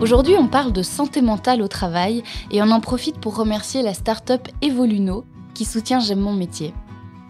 [0.00, 3.92] Aujourd'hui, on parle de santé mentale au travail et on en profite pour remercier la
[3.92, 6.72] start-up Evoluno qui soutient J'aime mon métier.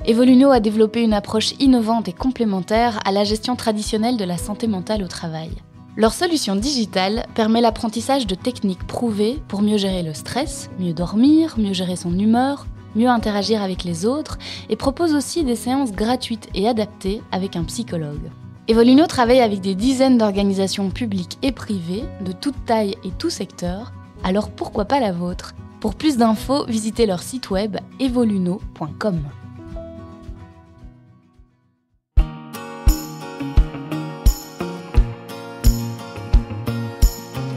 [0.06, 4.68] Evoluno a développé une approche innovante et complémentaire à la gestion traditionnelle de la santé
[4.68, 5.50] mentale au travail.
[5.96, 11.56] Leur solution digitale permet l'apprentissage de techniques prouvées pour mieux gérer le stress, mieux dormir,
[11.58, 16.48] mieux gérer son humeur, mieux interagir avec les autres et propose aussi des séances gratuites
[16.54, 18.30] et adaptées avec un psychologue.
[18.70, 23.92] Evoluno travaille avec des dizaines d'organisations publiques et privées de toute taille et tout secteur,
[24.22, 25.56] alors pourquoi pas la vôtre?
[25.80, 29.22] Pour plus d'infos, visitez leur site web evoluno.com.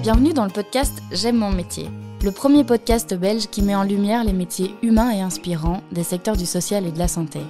[0.01, 1.91] Bienvenue dans le podcast J'aime mon métier,
[2.23, 6.37] le premier podcast belge qui met en lumière les métiers humains et inspirants des secteurs
[6.37, 7.41] du social et de la santé.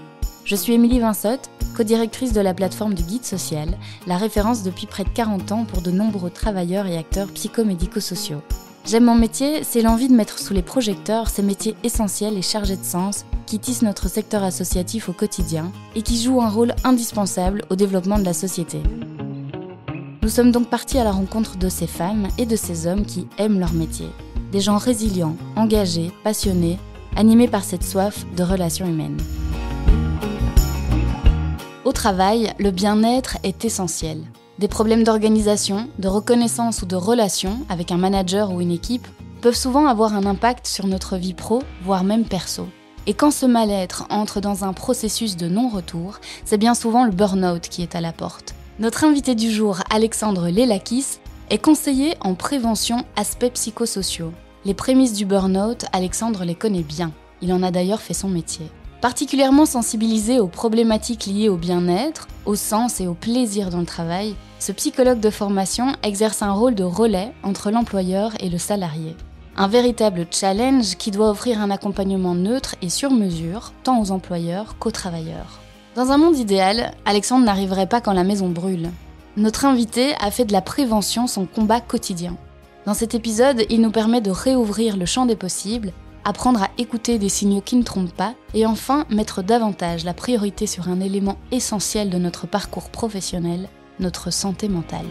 [0.45, 5.05] Je suis Émilie Vinsotte, co-directrice de la plateforme du Guide Social, la référence depuis près
[5.05, 8.41] de 40 ans pour de nombreux travailleurs et acteurs psychomédico-sociaux.
[8.85, 12.75] J'aime mon métier, c'est l'envie de mettre sous les projecteurs ces métiers essentiels et chargés
[12.75, 17.63] de sens qui tissent notre secteur associatif au quotidien et qui jouent un rôle indispensable
[17.69, 18.83] au développement de la société.
[20.21, 23.27] Nous sommes donc partis à la rencontre de ces femmes et de ces hommes qui
[23.37, 24.09] aiment leur métier.
[24.51, 26.79] Des gens résilients, engagés, passionnés,
[27.15, 29.17] animés par cette soif de relations humaines.
[31.85, 34.21] Au travail, le bien-être est essentiel.
[34.57, 39.05] Des problèmes d'organisation, de reconnaissance ou de relation avec un manager ou une équipe
[39.41, 42.67] peuvent souvent avoir un impact sur notre vie pro, voire même perso.
[43.05, 47.67] Et quand ce mal-être entre dans un processus de non-retour, c'est bien souvent le burn-out
[47.67, 48.55] qui est à la porte.
[48.79, 54.31] Notre invité du jour, Alexandre Lelakis, est conseiller en prévention aspects psychosociaux.
[54.63, 57.11] Les prémices du burn-out, Alexandre les connaît bien.
[57.41, 58.71] Il en a d'ailleurs fait son métier.
[59.03, 64.33] Particulièrement sensibilisé aux problématiques liées au bien-être, au sens et au plaisir dans le travail,
[64.59, 69.17] ce psychologue de formation exerce un rôle de relais entre l'employeur et le salarié.
[69.57, 74.77] Un véritable challenge qui doit offrir un accompagnement neutre et sur mesure, tant aux employeurs
[74.79, 75.59] qu'aux travailleurs.
[75.95, 78.89] Dans un monde idéal, Alexandre n'arriverait pas quand la maison brûle.
[79.35, 82.37] Notre invité a fait de la prévention son combat quotidien.
[82.85, 85.91] Dans cet épisode, il nous permet de réouvrir le champ des possibles
[86.25, 90.67] apprendre à écouter des signaux qui ne trompent pas, et enfin mettre davantage la priorité
[90.67, 93.69] sur un élément essentiel de notre parcours professionnel,
[93.99, 95.05] notre santé mentale.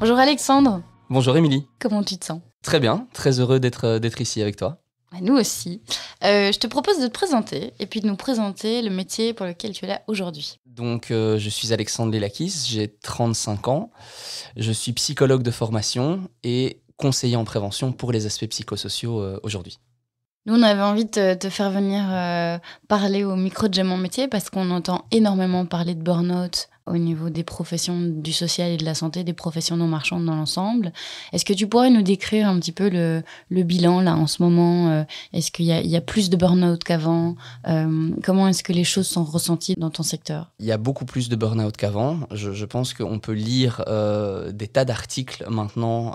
[0.00, 0.82] Bonjour Alexandre.
[1.10, 1.66] Bonjour Émilie.
[1.78, 2.40] Comment tu te sens?
[2.62, 4.78] Très bien, très heureux d'être ici avec toi.
[5.20, 5.82] Nous aussi.
[6.24, 9.44] Euh, je te propose de te présenter et puis de nous présenter le métier pour
[9.44, 10.58] lequel tu es là aujourd'hui.
[10.66, 13.90] Donc, euh, je suis Alexandre Lelakis, j'ai 35 ans.
[14.56, 19.78] Je suis psychologue de formation et conseiller en prévention pour les aspects psychosociaux euh, aujourd'hui.
[20.46, 22.02] Nous, on avait envie de te, faire venir
[22.88, 26.96] parler au micro de J'aime mon métier parce qu'on entend énormément parler de burn-out au
[26.96, 30.92] niveau des professions du social et de la santé, des professions non marchandes dans l'ensemble.
[31.32, 34.90] Est-ce que tu pourrais nous décrire un petit peu le, bilan là en ce moment
[34.90, 35.02] euh,
[35.32, 37.36] Est-ce qu'il y, a plus de burn-out qu'avant
[37.68, 40.50] euh, Comment est-ce que les choses sont ressenties dans ton secteur?
[40.58, 42.20] Il y a beaucoup plus de burn-out qu'avant.
[42.32, 46.14] Je, pense qu'on peut lire euh, des tas d'articles maintenant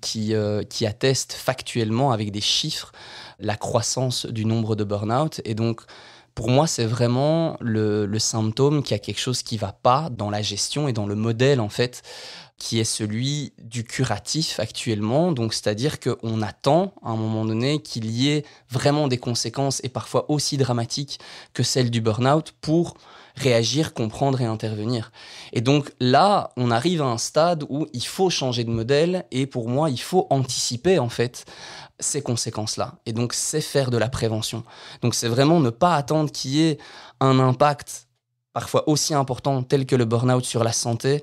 [0.00, 0.34] qui,
[0.68, 2.92] qui attestent factuellement avec des chiffres
[3.40, 5.40] la croissance du nombre de burn-out.
[5.44, 5.82] Et donc,
[6.34, 10.30] pour moi, c'est vraiment le, symptôme qu'il y a quelque chose qui va pas dans
[10.30, 12.02] la gestion et dans le modèle, en fait,
[12.58, 15.32] qui est celui du curatif actuellement.
[15.32, 19.88] Donc, c'est-à-dire qu'on attend, à un moment donné, qu'il y ait vraiment des conséquences, et
[19.88, 21.20] parfois aussi dramatiques
[21.52, 22.94] que celles du burn-out, pour
[23.34, 25.10] réagir, comprendre et intervenir.
[25.52, 29.46] Et donc là, on arrive à un stade où il faut changer de modèle, et
[29.46, 31.44] pour moi, il faut anticiper, en fait,
[31.98, 32.94] ces conséquences-là.
[33.06, 34.64] Et donc, c'est faire de la prévention.
[35.02, 36.78] Donc, c'est vraiment ne pas attendre qu'il y ait
[37.20, 38.08] un impact
[38.52, 41.22] parfois aussi important tel que le burn-out sur la santé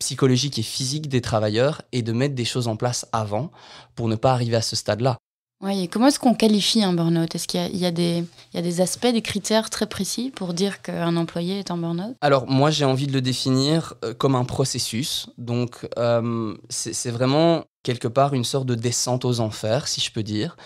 [0.00, 3.52] psychologique et physique des travailleurs et de mettre des choses en place avant
[3.94, 5.16] pour ne pas arriver à ce stade-là.
[5.64, 7.34] Oui, comment est-ce qu'on qualifie un burn-out?
[7.34, 11.70] Est-ce qu'il y, a des aspects, des critères très précis pour dire qu'un employé est
[11.70, 12.16] en burn-out?
[12.20, 15.30] Alors, moi, j'ai envie de le définir euh, comme un processus.
[15.38, 20.22] Donc, euh, c'est vraiment quelque part une sorte de descente aux enfers, si je peux
[20.22, 20.58] dire.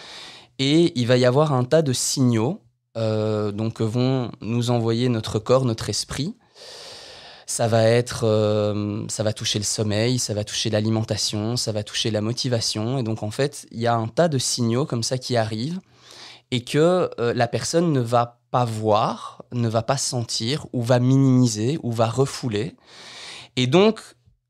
[0.59, 2.61] Et il va y avoir un tas de signaux
[2.97, 6.35] euh, donc, que vont nous envoyer notre corps, notre esprit,
[7.49, 11.83] ça va être, euh, ça va toucher le sommeil, ça va toucher l'alimentation, ça va
[11.83, 12.99] toucher la motivation.
[12.99, 15.81] Et donc en fait, il y a un tas de signaux comme ça qui arrivent
[16.51, 20.99] et que euh, la personne ne va pas voir, ne va pas sentir, ou va
[20.99, 22.77] minimiser, ou va refouler.
[23.57, 24.01] Et donc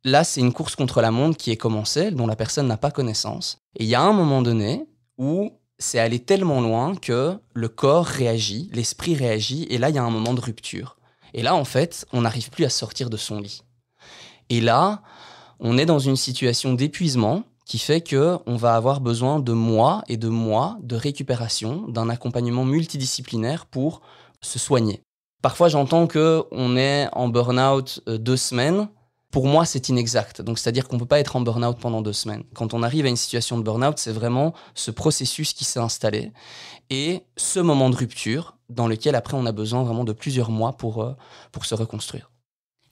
[0.05, 2.91] là, c'est une course contre la montre qui est commencée, dont la personne n'a pas
[2.91, 3.59] connaissance.
[3.77, 4.87] Et il y a un moment donné
[5.19, 9.99] où c'est allé tellement loin que le corps réagit, l'esprit réagit, et là, il y
[9.99, 10.98] a un moment de rupture.
[11.35, 13.63] Et là, en fait, on n'arrive plus à sortir de son lit.
[14.51, 15.03] Et là,
[15.61, 20.03] on est dans une situation d'épuisement qui fait que on va avoir besoin de mois
[20.09, 24.01] et de mois de récupération, d'un accompagnement multidisciplinaire pour
[24.41, 25.03] se soigner.
[25.43, 28.89] Parfois, j'entends que on est en burn-out euh, deux semaines.
[29.31, 30.41] Pour moi, c'est inexact.
[30.41, 32.45] Donc, c'est-à-dire qu'on ne peut pas être en burn-out pendant deux semaines.
[32.55, 36.33] Quand on arrive à une situation de burn-out, c'est vraiment ce processus qui s'est installé
[36.89, 40.73] et ce moment de rupture dans lequel après on a besoin vraiment de plusieurs mois
[40.73, 41.13] pour, euh,
[41.53, 42.31] pour se reconstruire.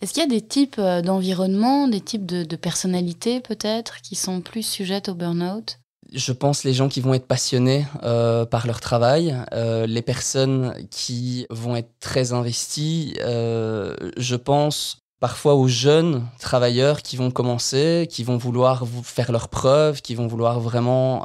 [0.03, 4.15] Est-ce qu'il y a des types euh, d'environnement, des types de, de personnalités peut-être qui
[4.15, 5.79] sont plus sujettes au burn-out?
[6.13, 10.75] Je pense les gens qui vont être passionnés euh, par leur travail, euh, les personnes
[10.91, 13.17] qui vont être très investies.
[13.21, 19.49] Euh, je pense parfois aux jeunes travailleurs qui vont commencer, qui vont vouloir faire leurs
[19.49, 21.25] preuves, qui vont vouloir vraiment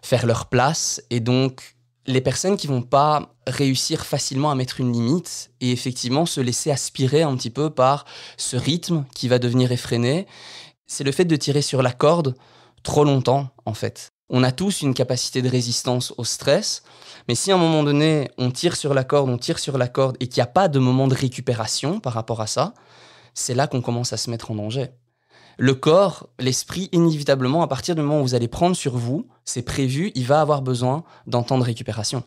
[0.00, 1.02] faire leur place.
[1.10, 1.76] Et donc,
[2.06, 6.70] les personnes qui vont pas réussir facilement à mettre une limite et effectivement se laisser
[6.70, 8.06] aspirer un petit peu par
[8.38, 10.26] ce rythme qui va devenir effréné,
[10.86, 12.34] c'est le fait de tirer sur la corde
[12.82, 14.12] trop longtemps en fait.
[14.28, 16.82] On a tous une capacité de résistance au stress,
[17.28, 19.88] mais si à un moment donné on tire sur la corde, on tire sur la
[19.88, 22.74] corde et qu'il n'y a pas de moment de récupération par rapport à ça,
[23.34, 24.90] c'est là qu'on commence à se mettre en danger
[25.58, 29.62] le corps, l'esprit, inévitablement, à partir du moment où vous allez prendre sur vous, c'est
[29.62, 32.24] prévu, il va avoir besoin d'un temps de récupération.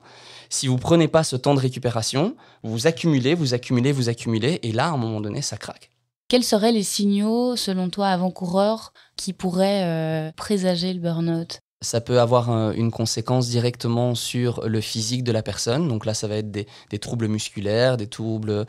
[0.50, 4.72] Si vous prenez pas ce temps de récupération, vous accumulez, vous accumulez, vous accumulez, et
[4.72, 5.92] là, à un moment donné, ça craque.
[6.28, 11.60] Quels seraient les signaux, selon toi, avant-coureurs, qui pourraient euh, présager le burn-out?
[11.82, 15.88] Ça peut avoir une conséquence directement sur le physique de la personne.
[15.88, 16.66] Donc là, ça va être des,
[17.00, 18.66] troubles musculaires, des troubles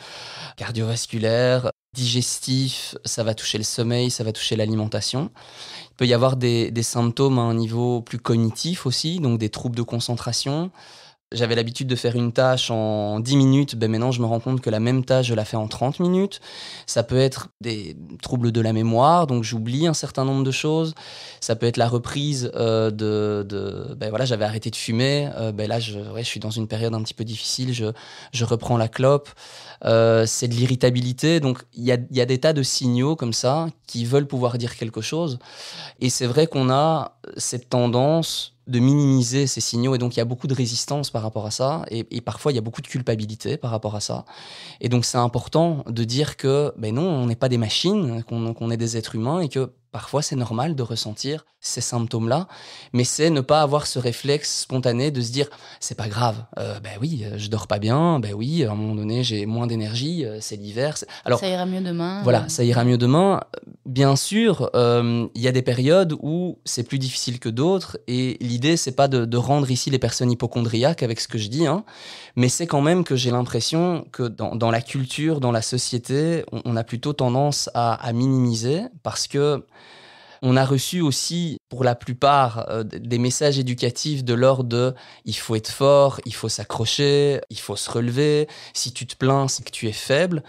[0.57, 5.31] cardiovasculaires, digestif, ça va toucher le sommeil, ça va toucher l'alimentation.
[5.91, 9.77] Il peut y avoir des, symptômes à un niveau plus cognitif aussi, donc des troubles
[9.77, 10.71] de concentration.
[11.33, 14.61] J'avais l'habitude de faire une tâche en 10 minutes, ben maintenant je me rends compte
[14.61, 16.41] que la même tâche, je la fais en 30 minutes.
[16.87, 20.95] Ça peut être des troubles de la mémoire, donc j'oublie un certain nombre de choses.
[21.41, 25.69] Ça peut être la reprise euh, de, Ben voilà, j'avais arrêté de fumer, euh, ben
[25.69, 27.87] là je, je suis dans une période un petit peu difficile, je,
[28.33, 29.29] je reprends la clope.
[29.85, 31.41] Euh, c'est de l'irritabilité.
[31.41, 34.59] Donc il y a, y a, des tas de signaux comme ça qui veulent pouvoir
[34.59, 35.39] dire quelque chose.
[36.01, 39.95] Et c'est vrai qu'on a cette tendance de minimiser ces signaux.
[39.95, 41.85] Et donc il y a beaucoup de résistance par rapport à ça.
[41.91, 44.25] Et, parfois il y a beaucoup de culpabilité par rapport à ça.
[44.81, 48.71] Et donc c'est important de dire que ben non on n'est pas des machines qu'on
[48.71, 52.49] est des êtres humains et que Parfois, c'est normal de ressentir ces symptômes-là,
[52.93, 55.49] mais c'est ne pas avoir ce réflexe spontané de se dire
[55.81, 58.75] c'est pas grave, euh, ben oui, euh, je dors pas bien, ben oui, à un
[58.75, 60.99] moment donné, j'ai moins d'énergie, euh, c'est l'hiver.
[61.25, 62.23] Alors, ça ira mieux demain.
[62.25, 63.41] Voilà, ça ira mieux demain.
[63.87, 68.77] Bien sûr, il y a des périodes où c'est plus difficile que d'autres, et l'idée,
[68.77, 71.85] c'est pas de, rendre ici les personnes hypochondriaques avec ce que je dis, hein,
[72.37, 76.77] mais c'est quand même que j'ai l'impression que dans, la culture, dans la société, on,
[76.77, 79.65] a plutôt tendance à, à minimiser parce que
[80.43, 84.95] on a reçu aussi, pour la plupart, euh, des messages éducatifs de l'ordre de
[85.25, 88.49] il faut être fort, il faut s'accrocher, il faut se relever.
[88.75, 90.43] Si tu te plains, c'est que tu es faible.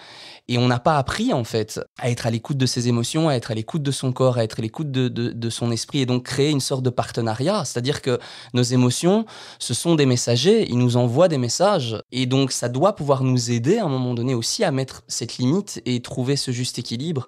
[0.50, 3.34] Et on n'a pas appris, en fait, à être à l'écoute de ses émotions, à
[3.34, 6.06] être à l'écoute de son corps, à être à l'écoute de, de, son esprit, et
[6.06, 7.66] donc créer une sorte de partenariat.
[7.66, 8.18] C'est-à-dire que
[8.54, 9.26] nos émotions,
[9.60, 12.02] ce sont des messagers, ils nous envoient des messages.
[12.12, 15.38] Et donc, ça doit pouvoir nous aider à un moment donné aussi à mettre cette
[15.38, 17.28] limite et trouver ce juste équilibre.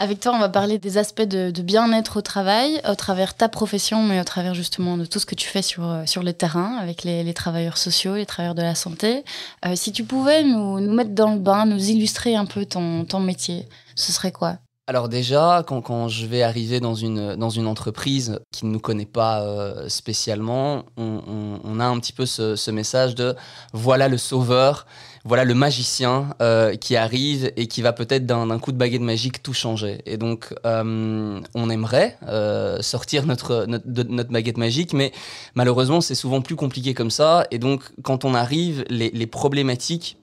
[0.00, 4.04] Avec toi, on va parler des aspects de, bien-être au travail, au travers ta profession,
[4.04, 6.76] mais au travers justement de tout ce que tu fais sur, euh, sur le terrain
[6.80, 9.24] avec les, travailleurs sociaux, les travailleurs de la santé.
[9.66, 13.18] Euh, si tu pouvais nous, mettre dans le bain, nous illustrer un peu ton, ton
[13.18, 14.58] métier, ce serait quoi?
[14.86, 18.78] Alors déjà, quand, quand, je vais arriver dans une, dans une entreprise qui ne nous
[18.78, 23.34] connaît pas euh, spécialement, on, a un petit peu ce message de
[23.72, 24.86] voilà le sauveur
[25.28, 29.42] voilà le magicien euh, qui arrive et qui va peut-être d'un coup de baguette magique
[29.42, 30.00] tout changer.
[30.06, 35.12] Et donc, euh, on aimerait euh, sortir notre, notre, baguette magique, mais
[35.54, 37.46] malheureusement, c'est souvent plus compliqué comme ça.
[37.50, 40.16] Et donc, quand on arrive, les, les problématiques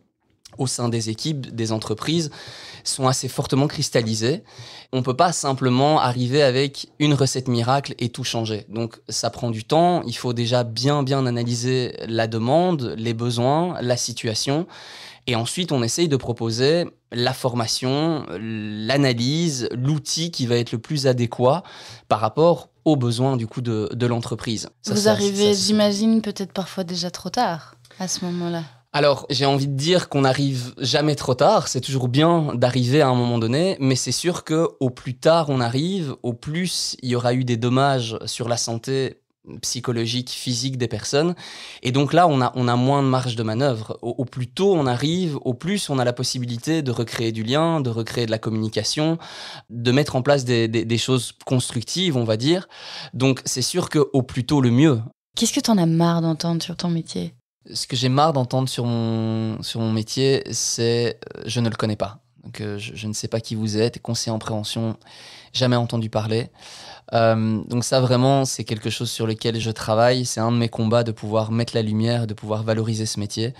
[0.57, 2.31] au sein des équipes, des entreprises,
[2.85, 4.43] sont assez fortement cristallisées.
[4.91, 8.65] On ne peut pas simplement arriver avec une recette miracle et tout changer.
[8.69, 13.77] Donc ça prend du temps, il faut déjà bien bien analyser la demande, les besoins,
[13.81, 14.67] la situation.
[15.27, 21.07] Et ensuite, on essaye de proposer la formation, l'analyse, l'outil qui va être le plus
[21.07, 21.63] adéquat
[22.07, 24.69] par rapport aux besoins du coup de, l'entreprise.
[24.85, 28.63] Vous arrivez, j'imagine, peut-être parfois déjà trop tard à ce moment-là.
[28.95, 31.67] Alors, j'ai envie de dire qu'on n'arrive jamais trop tard.
[31.67, 35.49] C'est toujours bien d'arriver à un moment donné, mais c'est sûr que au plus tard
[35.49, 39.19] on arrive, au plus il y aura eu des dommages sur la santé
[39.61, 41.35] psychologique, physique des personnes.
[41.83, 43.99] Et donc là, on a, on a moins de marge de manœuvre.
[44.01, 47.81] Au, plus tôt on arrive, au plus on a la possibilité de recréer du lien,
[47.81, 49.17] de recréer de la communication,
[49.69, 52.69] de mettre en place des, des, choses constructives, on va dire.
[53.13, 55.01] Donc c'est sûr qu'au plus tôt, le mieux.
[55.35, 57.33] Qu'est-ce que tu en as marre d'entendre sur ton métier?
[57.73, 61.75] Ce que j'ai marre d'entendre sur mon, sur mon métier, c'est euh, je ne le
[61.75, 62.19] connais pas.
[62.43, 64.97] Donc, euh, je, ne sais pas qui vous êtes, conseiller en prévention,
[65.51, 66.51] jamais entendu parler.
[67.13, 70.25] Euh, donc ça vraiment, c'est quelque chose sur lequel je travaille.
[70.25, 73.55] C'est un de mes combats de pouvoir mettre la lumière, de pouvoir valoriser ce métier.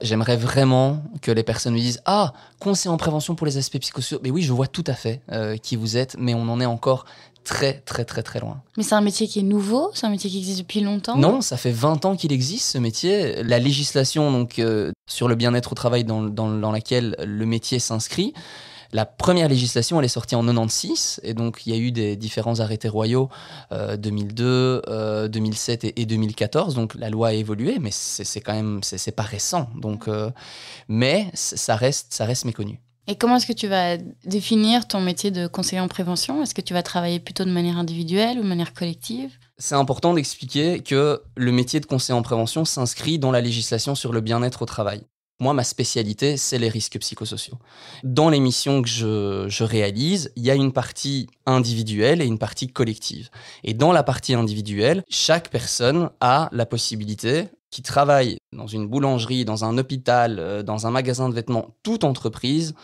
[0.00, 4.20] J'aimerais vraiment que les personnes me disent Ah, conseiller en prévention pour les aspects psychosociaux.
[4.22, 5.20] Mais oui, je vois tout à fait
[5.62, 7.04] qui vous êtes, mais on en est encore
[7.44, 8.62] très très très très loin.
[8.76, 11.40] Mais c'est un métier qui est nouveau, c'est un métier qui existe depuis longtemps Non,
[11.40, 13.42] ça fait 20 ans qu'il existe ce métier.
[13.42, 17.78] La législation donc euh, sur le bien-être au travail dans, dans, dans laquelle le métier
[17.78, 18.34] s'inscrit,
[18.92, 22.16] la première législation, elle est sortie en 96, et donc il y a eu des
[22.16, 23.28] différents arrêtés royaux
[23.70, 26.74] 2002, euh, 2007 euh, et, 2014.
[26.74, 29.70] Donc la loi a évolué, mais c'est quand même, c'est pas récent.
[29.76, 30.30] Donc, euh,
[30.88, 32.80] mais ça reste, ça reste méconnu.
[33.06, 36.42] Et comment est-ce que tu vas définir ton métier de conseiller en prévention?
[36.42, 39.32] Est-ce que tu vas travailler plutôt de manière individuelle ou de manière collective?
[39.58, 44.12] C'est important d'expliquer que le métier de conseiller en prévention s'inscrit dans la législation sur
[44.12, 45.02] le bien-être au travail.
[45.40, 47.58] Moi, ma spécialité, c'est les risques psychosociaux.
[48.04, 52.68] Dans les missions que je, réalise, il y a une partie individuelle et une partie
[52.68, 53.30] collective.
[53.64, 59.44] Et dans la partie individuelle, chaque personne a la possibilité, qui travaille dans une boulangerie,
[59.44, 62.74] dans un hôpital, euh, dans un magasin de vêtements, toute entreprise,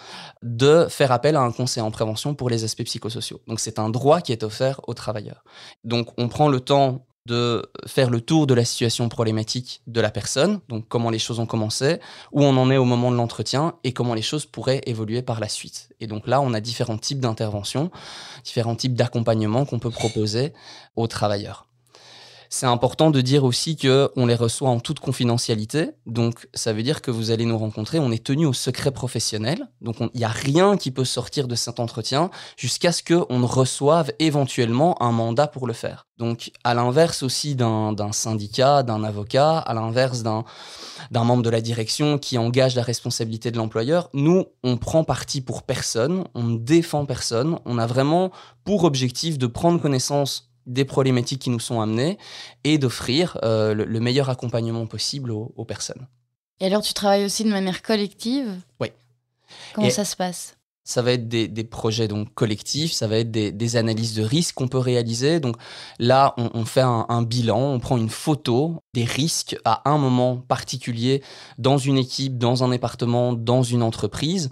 [0.43, 3.41] de faire appel à un conseil en prévention pour les aspects psychosociaux.
[3.47, 5.45] Donc c'est un droit qui est offert aux travailleurs.
[5.85, 10.11] Donc on prend le temps de faire le tour de la situation problématique de la
[10.11, 11.99] personne, donc comment les choses ont commencé,
[12.33, 15.41] où on en est au moment de l'entretien et comment les choses pourraient évoluer par
[15.41, 15.91] la suite.
[15.99, 17.91] Et donc là, on a différents types d'interventions,
[18.45, 20.53] différents types d'accompagnement qu'on peut proposer
[20.95, 21.67] aux travailleurs.
[22.49, 25.91] C'est important de dire aussi que on les reçoit en toute confidentialité.
[26.07, 27.99] Donc, ça veut dire que vous allez nous rencontrer.
[27.99, 29.69] On est tenu au secret professionnel.
[29.81, 34.13] Donc, il n'y a rien qui peut sortir de cet entretien jusqu'à ce qu'on reçoive
[34.19, 36.07] éventuellement un mandat pour le faire.
[36.19, 40.45] Donc, à l'inverse aussi d'un syndicat, d'un avocat, à l'inverse d'un
[41.13, 45.63] membre de la direction qui engage la responsabilité de l'employeur, nous, on prend parti pour
[45.63, 47.59] personne, on ne défend personne.
[47.67, 48.31] On a vraiment
[48.65, 52.19] pour objectif de prendre connaissance des problématiques qui nous sont amenées
[52.65, 56.07] et d'offrir euh, le, meilleur accompagnement possible aux, personnes.
[56.61, 58.49] Et alors, tu travailles aussi de manière collective?
[58.81, 58.89] Oui.
[59.75, 60.56] Comment ça se passe?
[60.87, 64.69] Ça va être des, projets donc collectifs, ça va être des, analyses de risques qu'on
[64.69, 65.41] peut réaliser.
[65.41, 65.57] Donc
[65.99, 71.25] là, on, fait un, bilan, on prend une photo des risques à un moment particulier
[71.59, 74.49] dans une équipe, dans un département, dans une entreprise,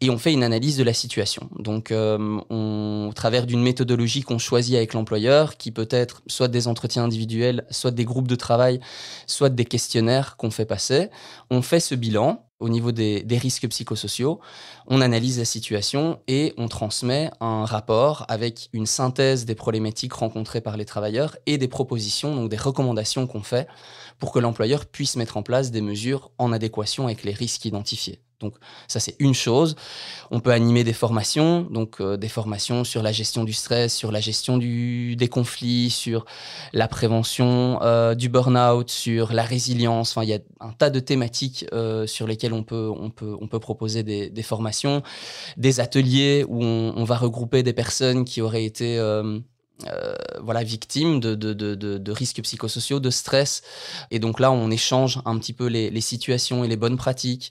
[0.00, 1.48] et on fait une analyse de la situation.
[1.60, 6.66] Donc euh, au travers d'une méthodologie qu'on choisit avec l'employeur, qui peut être soit des
[6.66, 8.80] entretiens individuels, soit des groupes de travail,
[9.28, 11.08] soit des questionnaires qu'on fait passer,
[11.50, 14.40] on fait ce bilan au niveau des, risques psychosociaux,
[14.86, 20.60] on analyse la situation et on transmet un rapport avec une synthèse des problématiques rencontrées
[20.60, 23.68] par les travailleurs et des propositions, donc des recommandations qu'on fait
[24.18, 28.20] pour que l'employeur puisse mettre en place des mesures en adéquation avec les risques identifiés.
[28.40, 28.54] Donc
[28.86, 29.74] ça c'est une chose.
[30.30, 34.12] On peut animer des formations, donc euh, des formations sur la gestion du stress, sur
[34.12, 36.24] la gestion du, des conflits, sur
[36.72, 40.12] la prévention euh, du burn-out, sur la résilience.
[40.12, 43.36] Enfin il y a un tas de thématiques euh, sur lesquelles on peut, on peut,
[43.40, 45.02] on peut proposer des, formations,
[45.56, 48.98] des ateliers où on, va regrouper des personnes qui auraient été
[50.40, 53.62] voilà, victimes de, de, de, risques psychosociaux, de stress.
[54.10, 57.50] Et donc là, on échange un petit peu les situations et les bonnes pratiques.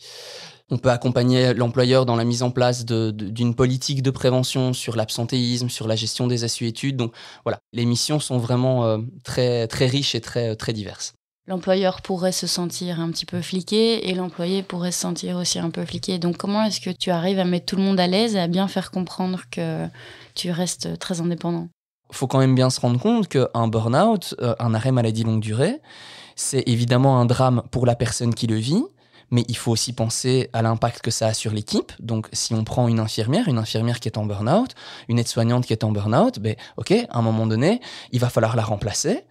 [0.69, 5.69] On peut accompagner l'employeur dans la mise en place d'une politique de prévention sur l'absentéisme,
[5.69, 6.97] sur la gestion des assuétudes.
[6.97, 7.13] Donc
[7.45, 11.13] voilà, les missions sont vraiment euh, très, très riches et très, très diverses.
[11.47, 15.69] L'employeur pourrait se sentir un petit peu fliqué et l'employé pourrait se sentir aussi un
[15.69, 16.19] peu fliqué.
[16.19, 18.47] Donc comment est-ce que tu arrives à mettre tout le monde à l'aise et à
[18.47, 19.87] bien faire comprendre que
[20.35, 21.69] tu restes très indépendant?
[22.09, 25.39] Il faut quand même bien se rendre compte qu'un burn-out, euh, un arrêt maladie longue
[25.39, 25.79] durée,
[26.35, 28.83] c'est évidemment un drame pour la personne qui le vit,
[29.31, 31.91] mais il faut aussi penser à l'impact que ça a sur l'équipe.
[31.99, 34.71] Donc, si on prend une infirmière, une infirmière qui est en burn-out,
[35.07, 37.81] une aide-soignante qui est en burn-out, ben, ok, à un moment donné,
[38.11, 39.25] il va falloir la remplacer.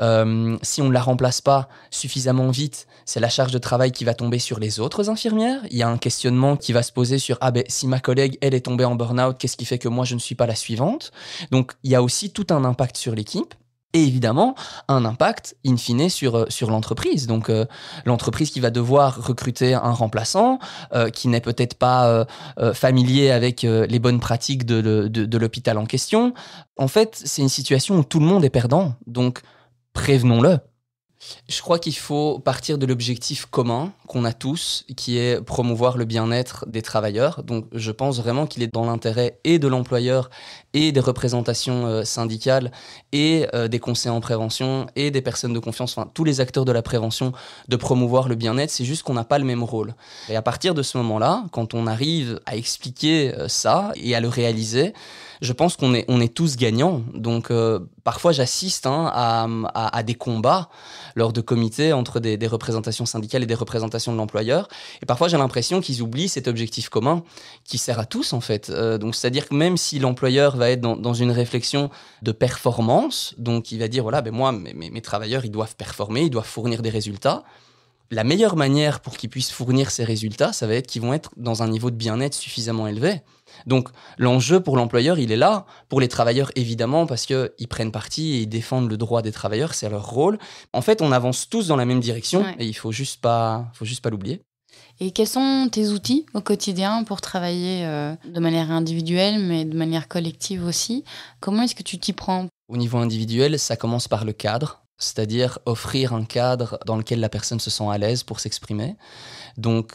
[0.00, 4.04] Euh, si on ne la remplace pas suffisamment vite, c'est la charge de travail qui
[4.04, 5.60] va tomber sur les autres infirmières.
[5.70, 8.36] Il y a un questionnement qui va se poser sur ah ben si ma collègue
[8.40, 10.54] elle est tombée en burn-out, qu'est-ce qui fait que moi je ne suis pas la
[10.54, 11.12] suivante?
[11.50, 13.54] Donc il y a aussi tout un impact sur l'équipe
[13.96, 14.54] et évidemment
[14.88, 17.26] un impact in fine sur, euh, sur l'entreprise.
[17.26, 17.64] Donc euh,
[18.04, 20.58] l'entreprise qui va devoir recruter un remplaçant
[20.92, 22.26] euh, qui n'est peut-être pas
[22.74, 26.34] familier avec les bonnes pratiques de, de, de l'hôpital en question.
[26.76, 28.94] En fait, c'est une situation où tout le monde est perdant.
[29.06, 29.40] Donc
[29.92, 30.58] prévenons-le.
[31.48, 36.04] Je crois qu'il faut partir de l'objectif commun qu'on a tous, qui est promouvoir le
[36.04, 37.42] bien-être des travailleurs.
[37.42, 40.30] Donc je pense vraiment qu'il est dans l'intérêt et de l'employeur
[40.74, 42.70] et des représentations euh, syndicales
[43.12, 46.64] et euh, des conseils en prévention et des personnes de confiance, enfin tous les acteurs
[46.64, 47.32] de la prévention,
[47.68, 48.70] de promouvoir le bien-être.
[48.70, 49.94] C'est juste qu'on n'a pas le même rôle.
[50.28, 54.20] Et à partir de ce moment-là, quand on arrive à expliquer euh, ça et à
[54.20, 54.92] le réaliser,
[55.40, 57.02] je pense qu'on est, on est tous gagnants.
[57.14, 57.50] Donc
[58.06, 59.10] parfois j'assiste hein,
[59.74, 60.68] à, des combats
[61.16, 64.68] lors de comités entre des, représentations syndicales et des représentations de l'employeur.
[65.02, 67.24] Et parfois j'ai l'impression qu'ils oublient cet objectif commun
[67.64, 68.70] qui sert à tous en fait.
[68.70, 71.90] Euh, donc c'est-à-dire que même si l'employeur va être dans, dans, une réflexion
[72.22, 76.22] de performance, donc il va dire voilà ben moi mes, mes travailleurs ils doivent performer,
[76.22, 77.42] ils doivent fournir des résultats
[78.12, 81.30] la meilleure manière pour qu'ils puissent fournir ces résultats, ça va être qu'ils vont être
[81.36, 83.20] dans un niveau de bien-être suffisamment élevé.
[83.66, 85.66] Donc l'enjeu pour l'employeur, il est là.
[85.88, 89.74] Pour les travailleurs, évidemment, parce qu'ils prennent parti et ils défendent le droit des travailleurs,
[89.74, 90.38] c'est leur rôle.
[90.72, 93.84] En fait, on avance tous dans la même direction et il faut juste pas, faut
[93.84, 94.40] juste pas l'oublier.
[94.98, 99.76] Et quels sont tes outils au quotidien pour travailler euh, de manière individuelle, mais de
[99.76, 101.04] manière collective aussi?
[101.40, 102.46] Comment est-ce que tu t'y prends?
[102.68, 107.28] Au niveau individuel, ça commence par le cadre c'est-à-dire offrir un cadre dans lequel la
[107.28, 108.96] personne se sent à l'aise pour s'exprimer.
[109.56, 109.92] Donc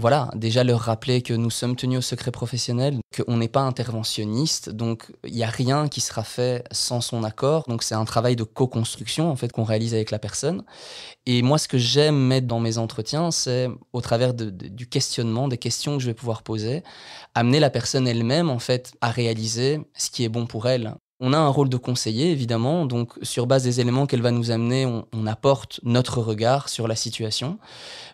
[0.00, 4.70] voilà, déjà leur rappeler que nous sommes tenus au secret professionnel, qu'on n'est pas interventionniste,
[4.70, 7.64] donc il n'y a rien qui sera fait sans son accord.
[7.68, 10.64] Donc c'est un travail de co-construction en fait qu'on réalise avec la personne.
[11.26, 15.58] Et moi, ce que j'aime mettre dans mes entretiens, c'est au travers du questionnement, des
[15.58, 16.82] questions que je vais pouvoir poser,
[17.34, 20.96] amener la personne elle-même en fait à réaliser ce qui est bon pour elle.
[21.20, 24.50] On a un rôle de conseiller, évidemment, donc sur base des éléments qu'elle va nous
[24.50, 27.58] amener, on, apporte notre regard sur la situation.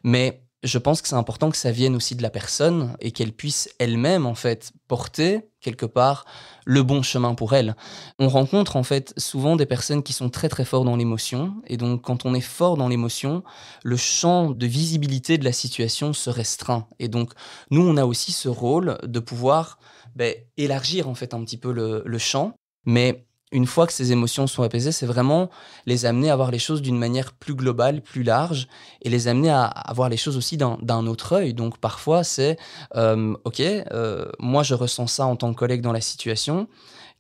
[0.04, 3.32] Mais je pense que c'est important que ça vienne aussi de la personne et qu'elle
[3.32, 6.26] puisse elle-même, en fait, porter quelque part
[6.66, 7.76] le bon chemin pour elle.
[8.18, 11.76] On rencontre en fait souvent des personnes qui sont très très forts dans l'émotion et
[11.76, 13.42] donc quand on est fort dans l'émotion,
[13.82, 17.32] le champ de visibilité de la situation se restreint et donc
[17.70, 19.78] nous on a aussi ce rôle de pouvoir
[20.14, 22.54] ben, élargir en fait un petit peu le champ
[22.86, 25.50] mais une fois que ces émotions sont apaisées, c'est vraiment
[25.86, 28.68] les amener à voir les choses d'une manière plus globale, plus large,
[29.02, 31.54] et les amener à, voir les choses aussi d'un autre œil.
[31.54, 32.56] Donc parfois, c'est,
[32.94, 36.68] euh, OK, euh, moi je ressens ça en tant que collègue dans la situation,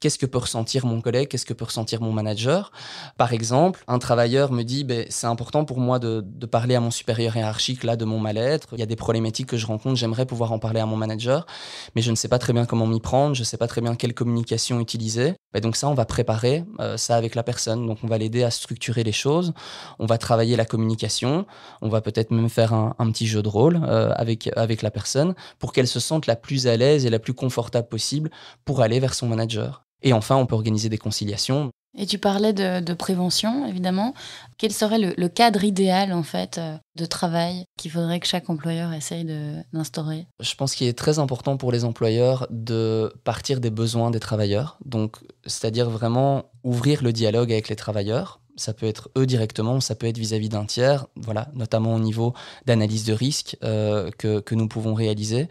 [0.00, 2.72] qu'est-ce que peut ressentir mon collègue, qu'est-ce que peut ressentir mon manager.
[3.18, 6.90] Par exemple, un travailleur me dit, ben, c'est important pour moi de, parler à mon
[6.90, 8.68] supérieur hiérarchique là de mon mal-être.
[8.72, 11.46] Il y a des problématiques que je rencontre, j'aimerais pouvoir en parler à mon manager,
[11.94, 13.80] mais je ne sais pas très bien comment m'y prendre, je ne sais pas très
[13.80, 15.34] bien quelle communication utiliser.
[15.54, 17.86] Et donc ça, on va préparer euh, ça avec la personne.
[17.86, 19.52] Donc on va l'aider à structurer les choses,
[19.98, 21.46] on va travailler la communication,
[21.82, 25.34] on va peut-être même faire un, petit jeu de rôle euh, avec, avec la personne
[25.58, 28.30] pour qu'elle se sente la plus à l'aise et la plus confortable possible
[28.64, 29.84] pour aller vers son manager.
[30.02, 31.70] Et enfin, on peut organiser des conciliations.
[31.98, 34.14] Et tu parlais de, prévention, évidemment.
[34.58, 38.92] Quel serait le, cadre idéal, en fait, euh, de travail qu'il faudrait que chaque employeur
[38.92, 39.24] essaye
[39.72, 40.26] d'instaurer?
[40.38, 44.78] Je pense qu'il est très important pour les employeurs de partir des besoins des travailleurs.
[44.84, 49.94] Donc, c'est-à-dire vraiment ouvrir le dialogue avec les travailleurs ça peut être eux directement, ça
[49.94, 52.34] peut être vis-à-vis d'un tiers, voilà, notamment au niveau
[52.66, 55.48] d'analyse de risque euh, que, nous pouvons réaliser.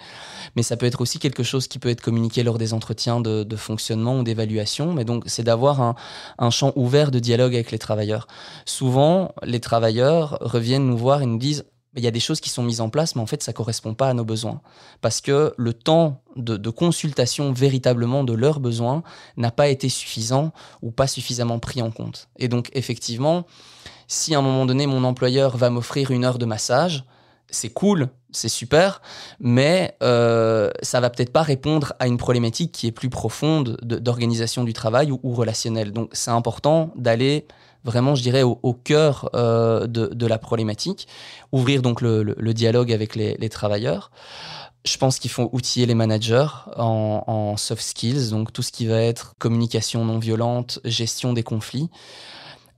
[0.56, 3.56] Mais ça peut être aussi quelque chose qui peut être communiqué lors des entretiens de,
[3.56, 4.94] fonctionnement ou d'évaluation.
[4.94, 5.82] Mais donc, c'est d'avoir
[6.38, 8.28] un, champ ouvert de dialogue avec les travailleurs.
[8.66, 11.66] Souvent, les travailleurs reviennent nous voir et nous disent
[11.96, 13.56] il y a des choses qui sont mises en place, mais en fait, ça ne
[13.56, 14.62] correspond pas à nos besoins.
[15.02, 19.04] Parce que le temps de, consultation véritablement de leurs besoins
[19.38, 22.30] n'a pas été suffisant ou pas suffisamment pris en compte.
[22.38, 23.46] Et donc, effectivement,
[24.08, 27.06] si à un moment donné, mon employeur va m'offrir une heure de massage,
[27.52, 29.02] c'est cool, c'est super,
[29.40, 34.64] mais euh, ça va peut-être pas répondre à une problématique qui est plus profonde d'organisation
[34.64, 35.92] du travail ou, ou relationnelle.
[35.92, 37.48] Donc, c'est important d'aller
[37.84, 41.08] vraiment, je dirais, au, cœur euh, de, la problématique,
[41.52, 44.12] ouvrir donc le, dialogue avec les, travailleurs.
[44.86, 49.02] Je pense qu'il faut outiller les managers en, soft skills, donc tout ce qui va
[49.02, 51.90] être communication non violente, gestion des conflits.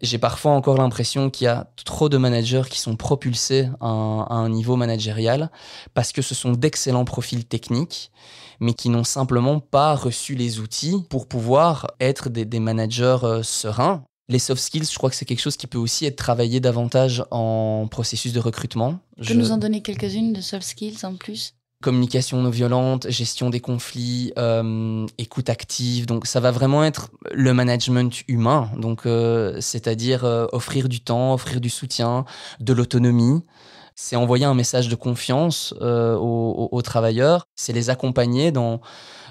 [0.01, 4.49] J'ai parfois encore l'impression qu'il y a trop de managers qui sont propulsés à un,
[4.49, 5.51] niveau managérial
[5.93, 8.11] parce que ce sont d'excellents profils techniques,
[8.59, 14.03] mais qui n'ont simplement pas reçu les outils pour pouvoir être des, managers euh, sereins
[14.29, 17.23] les soft skills, je crois que c'est quelque chose qui peut aussi être travaillé davantage
[17.31, 18.99] en processus de recrutement.
[19.21, 21.55] Tu peux nous en donner quelques-unes de soft skills en plus?
[21.81, 26.05] Communication non violente, gestion des conflits, euh, écoute active.
[26.05, 28.69] Donc ça va vraiment être le management humain.
[28.77, 32.25] Donc euh, c'est-à-dire euh, offrir du temps, offrir du soutien,
[32.60, 33.41] de l'autonomie.
[34.01, 38.81] C'est envoyer un message de confiance euh, aux, travailleurs, c'est les accompagner dans,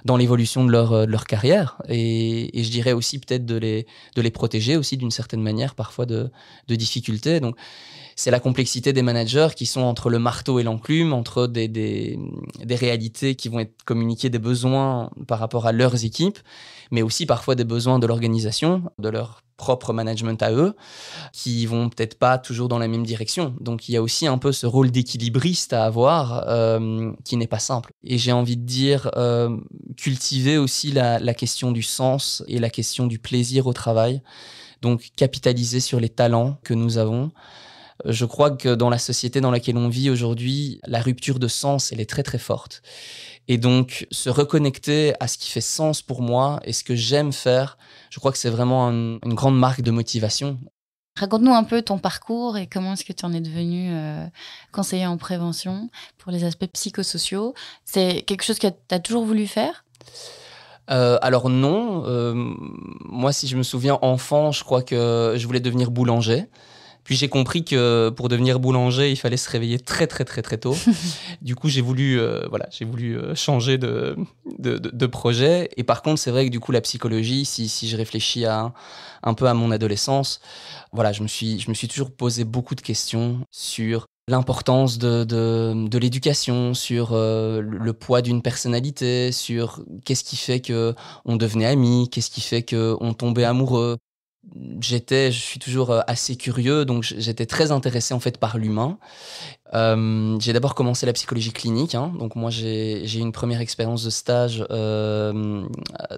[0.05, 3.89] dans l'évolution de leur, de leur carrière et, et je dirais aussi peut-être de les,
[4.15, 6.31] de les protéger aussi d'une certaine manière parfois de,
[6.69, 7.41] de difficultés.
[7.41, 7.57] Donc
[8.15, 12.17] c'est la complexité des managers qui sont entre le marteau et l'enclume, entre des, des,
[12.63, 16.39] des, réalités qui vont être communiquées, des besoins par rapport à leurs équipes,
[16.91, 20.75] mais aussi parfois des besoins de l'organisation, de leur propre management à eux,
[21.33, 23.55] qui vont peut-être pas toujours dans la même direction.
[23.61, 27.47] Donc il y a aussi un peu ce rôle d'équilibriste à avoir euh, qui n'est
[27.47, 27.93] pas simple.
[28.03, 29.55] Et j'ai envie de dire euh,
[29.97, 34.23] cultiver aussi la, la question du sens et la question du plaisir au travail.
[34.81, 37.31] Donc capitaliser sur les talents que nous avons
[38.05, 41.93] je crois que dans la société dans laquelle on vit aujourd'hui, la rupture de sens,
[41.93, 42.83] elle est très très forte.
[43.49, 47.33] Et donc, se reconnecter à ce qui fait sens pour moi et ce que j'aime
[47.33, 47.79] faire,
[48.11, 50.59] je crois que c'est vraiment une grande marque de motivation.
[51.19, 54.25] Raconte-nous un peu ton parcours et comment est-ce que tu en es devenu euh,
[54.73, 57.55] conseiller en prévention pour les aspects psychosociaux.
[57.85, 59.85] C'est quelque chose que tu as toujours voulu faire?
[60.91, 65.61] Euh, alors non, euh, moi si je me souviens enfant, je crois que je voulais
[65.61, 66.47] devenir boulanger.
[67.05, 70.59] Puis j'ai compris que pour devenir boulanger, il fallait se réveiller très très très très
[70.59, 70.77] tôt.
[71.43, 74.17] du coup, j'ai voulu euh, voilà, j'ai voulu euh, changer de,
[74.59, 75.71] de, de, projet.
[75.77, 78.73] Et par contre, c'est vrai que du coup, la psychologie, si, si je réfléchis à
[79.23, 80.41] un peu à mon adolescence,
[80.93, 85.25] voilà, je me suis je me suis toujours posé beaucoup de questions sur l'importance de,
[85.25, 91.37] de, de l'éducation, sur euh, le poids d'une personnalité, sur qu'est-ce qui fait que on
[91.37, 93.99] devenait amis, qu'est-ce qui fait que on tombait amoureux
[94.81, 98.99] j'étais, je suis toujours euh, assez curieux, donc j'étais très intéressé en fait par l'humain.
[99.75, 104.05] Euh, j'ai d'abord commencé la psychologie clinique, hein, donc moi j'ai eu une première expérience
[104.05, 105.67] de stage euh,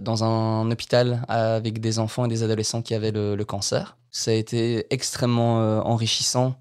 [0.01, 3.97] dans un hôpital avec des enfants et des adolescents qui avaient le, cancer.
[4.11, 6.57] Ça a été extrêmement enrichissant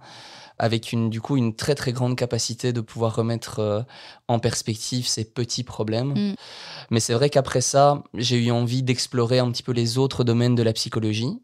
[0.61, 3.81] avec une, du coup une très très grande capacité de pouvoir remettre euh,
[4.27, 6.13] en perspective ces petits problèmes.
[6.13, 6.35] Mm.
[6.91, 10.53] Mais c'est vrai qu'après ça, j'ai eu envie d'explorer un petit peu les autres domaines
[10.53, 11.41] de la psychologie.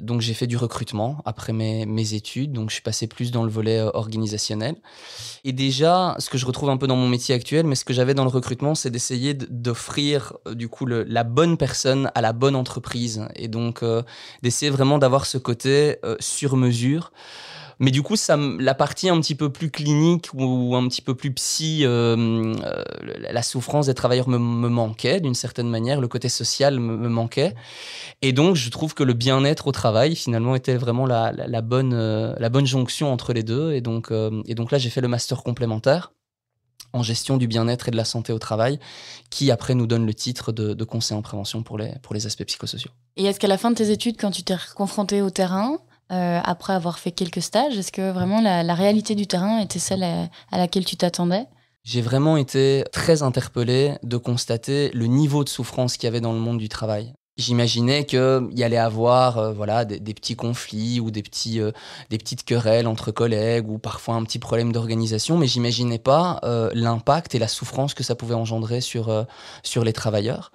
[0.00, 3.42] Donc j'ai fait du recrutement après mes, mes, études, donc je suis passé plus dans
[3.42, 4.76] le volet euh, organisationnel.
[5.44, 7.92] Et déjà, ce que je retrouve un peu dans mon métier actuel, mais ce que
[7.92, 12.22] j'avais dans le recrutement, c'est d'essayer d'offrir euh, du coup le, la bonne personne à
[12.22, 13.84] la bonne entreprise, et donc
[14.42, 17.12] d'essayer vraiment d'avoir ce côté sur mesure.
[17.80, 21.14] Mais du coup, ça, la partie un petit peu plus clinique ou un petit peu
[21.14, 22.16] plus psy, euh,
[22.64, 22.84] euh,
[23.30, 27.54] la souffrance des travailleurs me, manquait d'une certaine manière, le côté social me, manquait.
[28.20, 32.66] Et donc, je trouve que le bien-être au travail, finalement, était vraiment la, euh, bonne
[32.66, 33.72] jonction entre les deux.
[33.72, 36.12] Et donc, là, j'ai fait le master complémentaire
[36.94, 38.78] en gestion du bien-être et de la santé au travail,
[39.28, 42.26] qui après nous donne le titre de, de conseil en prévention pour les, pour les
[42.26, 42.90] aspects psychosociaux.
[43.16, 45.78] Et est-ce qu'à la fin de tes études, quand tu t'es confronté au terrain,
[46.10, 50.02] euh, après avoir fait quelques stages Est-ce que vraiment la, réalité du terrain était celle
[50.02, 51.44] à, laquelle tu t'attendais?
[51.84, 56.32] J'ai vraiment été très interpellé de constater le niveau de souffrance qu'il y avait dans
[56.32, 57.12] le monde du travail.
[57.38, 61.72] J'imaginais qu'il y allait avoir euh, voilà des, petits conflits ou des petits euh,
[62.10, 66.40] des petites querelles entre collègues ou parfois un petit problème d'organisation, mais j'imaginais pas
[66.74, 69.26] l'impact et la souffrance que ça pouvait engendrer sur
[69.62, 70.50] sur les travailleurs.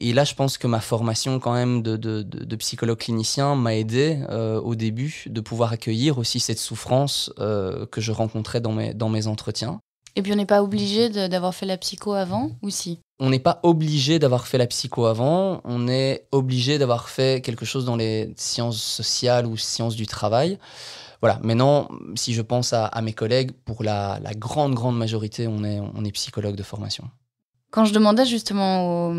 [0.00, 3.74] Et là, je pense que ma formation quand même de, de, de, psychologue clinicien m'a
[3.74, 8.72] aidé euh, au début de pouvoir accueillir aussi cette souffrance euh, que je rencontrais dans
[8.72, 9.80] mes, dans mes entretiens.
[10.16, 13.00] Et puis on n'est pas obligé d'avoir fait la psycho avant ou si?
[13.18, 17.64] On n'est pas obligé d'avoir fait la psycho avant, on est obligé d'avoir fait quelque
[17.64, 20.58] chose dans les sciences sociales ou sciences du travail.
[21.20, 25.46] Voilà, maintenant, si je pense à, à mes collègues, pour la, la, grande, grande majorité,
[25.48, 27.08] on est, on est psychologue de formation.
[27.70, 29.14] Quand je demandais justement aux,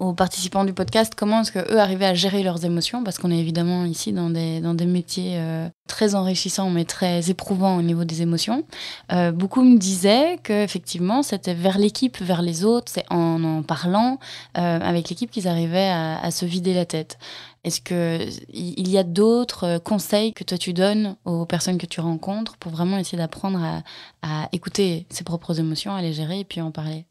[0.00, 3.38] aux participants du podcast comment est-ce qu'eux arrivaient à gérer leurs émotions, parce qu'on est
[3.38, 8.04] évidemment ici dans des, dans des métiers euh, très enrichissants, mais très éprouvants au niveau
[8.04, 8.64] des émotions.
[9.12, 14.18] Euh, beaucoup me disaient qu'effectivement, c'était vers l'équipe, vers les autres, c'est en en parlant
[14.58, 17.18] euh, avec l'équipe qu'ils arrivaient à, se vider la tête.
[17.64, 22.56] Est-ce qu'il y a d'autres conseils que toi tu donnes aux personnes que tu rencontres
[22.56, 23.82] pour vraiment essayer d'apprendre à,
[24.22, 27.06] à écouter ses propres émotions, à les gérer et puis en parler?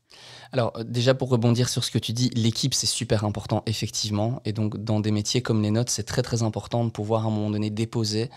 [0.51, 4.41] Alors euh, déjà pour rebondir sur ce que tu dis, l'équipe c'est super important effectivement.
[4.45, 7.27] Et donc dans des métiers comme les notes, c'est très très important de pouvoir à
[7.27, 8.29] un moment donné déposer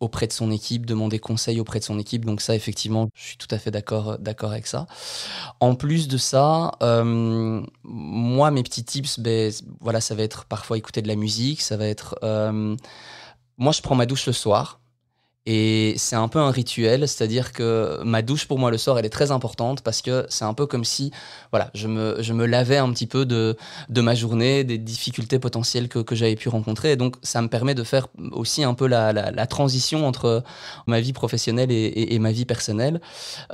[0.00, 2.24] auprès de son équipe, demander conseil auprès de son équipe.
[2.24, 4.86] Donc ça effectivement, je suis tout à fait d'accord euh, avec ça.
[5.60, 10.78] En plus de ça, euh, moi mes petits tips, ben, voilà, ça va être parfois
[10.78, 12.18] écouter de la musique, ça va être...
[13.58, 14.80] moi je prends ma douche le soir.
[15.50, 19.06] Et c'est un peu un rituel, c'est-à-dire que ma douche pour moi le soir, elle
[19.06, 21.10] est très importante parce que c'est un peu comme si
[21.52, 23.56] voilà, je, me, je me lavais un petit peu de,
[23.88, 26.92] de ma journée, des difficultés potentielles que, j'avais pu rencontrer.
[26.92, 30.44] Et donc ça me permet de faire aussi un peu la, la, transition entre
[30.86, 33.00] ma vie professionnelle et, et, ma vie personnelle.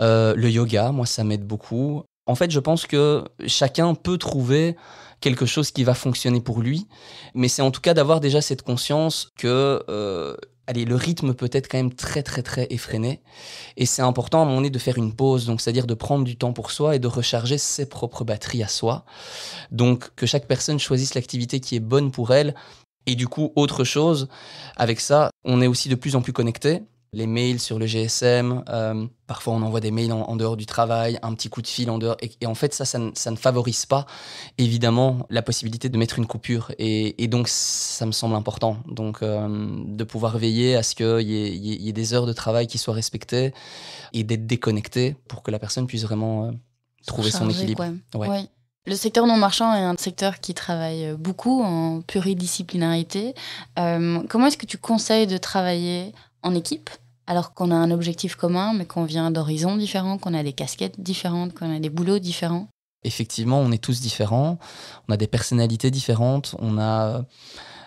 [0.01, 2.03] Euh, le yoga, moi, ça m'aide beaucoup.
[2.27, 4.75] En fait, je pense que chacun peut trouver
[5.21, 6.89] quelque chose qui va fonctionner pour lui,
[7.35, 11.51] mais c'est en tout cas d'avoir déjà cette conscience que euh, allez, le rythme peut
[11.53, 13.21] être quand même très très très effréné.
[13.77, 16.25] Et c'est important à un moment donné de faire une pause, donc c'est-à-dire de prendre
[16.25, 19.05] du temps pour soi et de recharger ses propres batteries à soi.
[19.71, 22.55] Donc que chaque personne choisisse l'activité qui est bonne pour elle.
[23.07, 24.29] Et du coup, autre chose,
[24.77, 26.83] avec ça, on est aussi de plus en plus connecté
[27.15, 28.65] les mails sur le GSM.
[28.69, 31.89] Euh, parfois, on envoie des mails en, dehors du travail, un petit coup de fil
[31.91, 32.17] en dehors.
[32.21, 34.07] Et, en fait, ça, ça ne, favorise pas,
[34.59, 36.73] évidemment, la possibilité de mettre une coupure.
[36.79, 38.79] Et, donc, ça me semble important.
[38.87, 39.49] Donc, euh,
[39.87, 43.55] de pouvoir veiller à ce qu'il y, ait des heures de travail qui soient respectées
[44.13, 46.51] et d'être déconnecté pour que la personne puisse vraiment euh,
[47.07, 47.85] trouver son équilibre.
[48.87, 53.35] Le secteur non marchand est un secteur qui travaille beaucoup en pluridisciplinarité.
[53.77, 56.91] comment est-ce que tu conseilles de travailler en équipe?
[57.27, 61.01] Alors qu'on a un objectif commun, mais qu'on vient d'horizons différents, qu'on a des casquettes
[61.01, 62.69] différentes, qu'on a des boulots différents.
[63.03, 64.59] Effectivement, on est tous différents,
[65.09, 67.25] on a des personnalités différentes, on a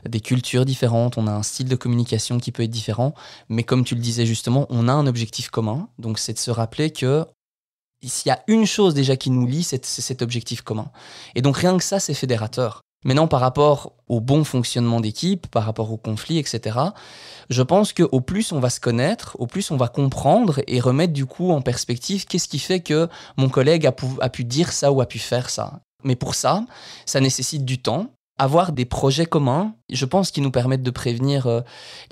[0.07, 3.13] des cultures différentes, on a un style de communication qui peut être différent,
[3.49, 6.51] mais comme tu le disais justement, on a un objectif commun, donc c'est de se
[6.51, 7.25] rappeler que
[8.03, 10.91] s'il y a une chose déjà qui nous lie, c'est cet objectif commun.
[11.33, 12.83] Et donc rien que ça, c'est fédérateur.
[13.07, 16.77] Maintenant, par rapport au bon fonctionnement d'équipe, par rapport aux conflits, etc.,
[17.49, 21.13] je pense qu'au plus on va se connaître, au plus on va comprendre et remettre
[21.13, 24.99] du coup en perspective qu'est-ce qui fait que mon collègue a pu, dire ça ou
[24.99, 25.79] a pu faire ça.
[26.03, 26.65] Mais pour ça,
[27.05, 28.07] ça nécessite du temps.
[28.39, 31.61] Avoir des projets communs, je pense, qui nous permettent de prévenir euh,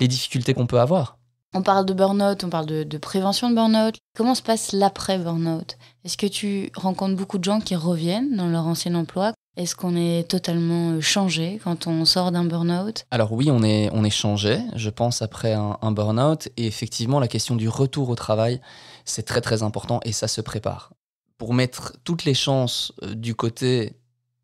[0.00, 1.18] les difficultés qu'on peut avoir.
[1.54, 3.96] On parle de burn-out, on parle de, de prévention de burn-out.
[4.16, 8.48] Comment se passe l'après burn-out Est-ce que tu rencontres beaucoup de gens qui reviennent dans
[8.48, 9.34] leur ancien emploi?
[9.56, 13.06] Est-ce qu'on est totalement euh, changé quand on sort d'un burn-out?
[13.10, 16.48] Alors oui, on est, on changé, je pense, après un, un burn-out.
[16.56, 18.60] Et effectivement, la question du retour au travail,
[19.04, 20.92] c'est très très important et ça se prépare.
[21.38, 23.94] Pour mettre toutes les chances euh, du côté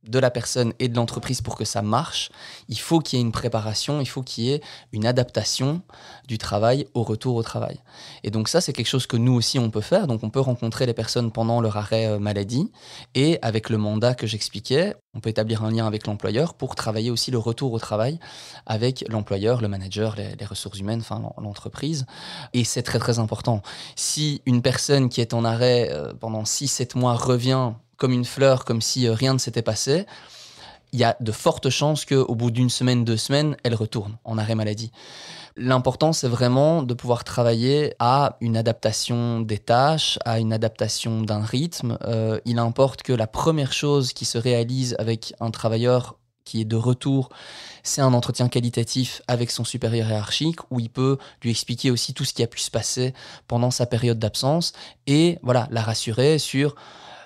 [0.05, 2.31] de la personne et de l'entreprise pour que ça marche,
[2.69, 4.61] il faut qu'il y ait une préparation, il faut qu'il y ait
[4.93, 5.83] une adaptation
[6.27, 7.79] du travail au retour au travail.
[8.25, 10.07] Et donc ça, c'est quelque chose que nous aussi, on peut faire.
[10.07, 12.73] Donc on peut rencontrer les personnes pendant leur arrêt euh, maladie
[13.15, 17.11] et avec le mandat que j'expliquais, on peut établir un lien avec l'employeur pour travailler
[17.11, 18.19] aussi le retour au travail
[18.67, 22.07] avec l'employeur, le manager, les, ressources humaines, enfin l'entreprise.
[22.53, 23.62] Et c'est très très important.
[23.95, 28.65] Si une personne qui est en arrêt euh, pendant 6-7 mois revient comme une fleur,
[28.65, 30.07] comme si euh, rien ne s'était passé,
[30.91, 34.38] il y a de fortes chances qu'au bout d'une semaine, deux semaines, elle retourne en
[34.38, 34.91] arrêt maladie.
[35.57, 41.45] L'important, c'est vraiment de pouvoir travailler à une adaptation des tâches, à une adaptation d'un
[41.45, 41.97] rythme.
[42.03, 46.65] Euh, il importe que la première chose qui se réalise avec un travailleur qui est
[46.65, 47.29] de retour,
[47.85, 52.25] c'est un entretien qualitatif avec son supérieur hiérarchique où il peut lui expliquer aussi tout
[52.25, 53.15] ce qui a pu se passer
[53.47, 54.73] pendant sa période d'absence
[55.07, 56.75] et voilà, la rassurer sur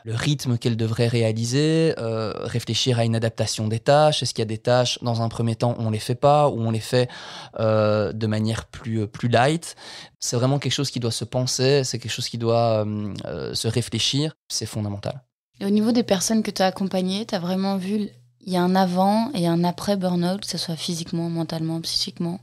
[0.06, 4.22] le rythme qu'elle devrait réaliser, euh, réfléchir à une adaptation des tâches.
[4.22, 6.48] Est-ce qu'il y a des tâches, dans un premier temps, on ne les fait pas
[6.48, 7.10] ou on les fait
[7.58, 9.74] euh, de manière plus, euh, plus light?
[10.20, 12.86] C'est vraiment quelque chose qui doit se penser, c'est quelque chose qui doit
[13.52, 14.34] se réfléchir.
[14.48, 15.22] C'est fondamental.
[15.60, 18.08] Et au niveau des personnes que tu as accompagnées, tu as vraiment vu,
[18.40, 22.40] il y a un avant et un après burn-out, que ce soit physiquement, mentalement, psychiquement?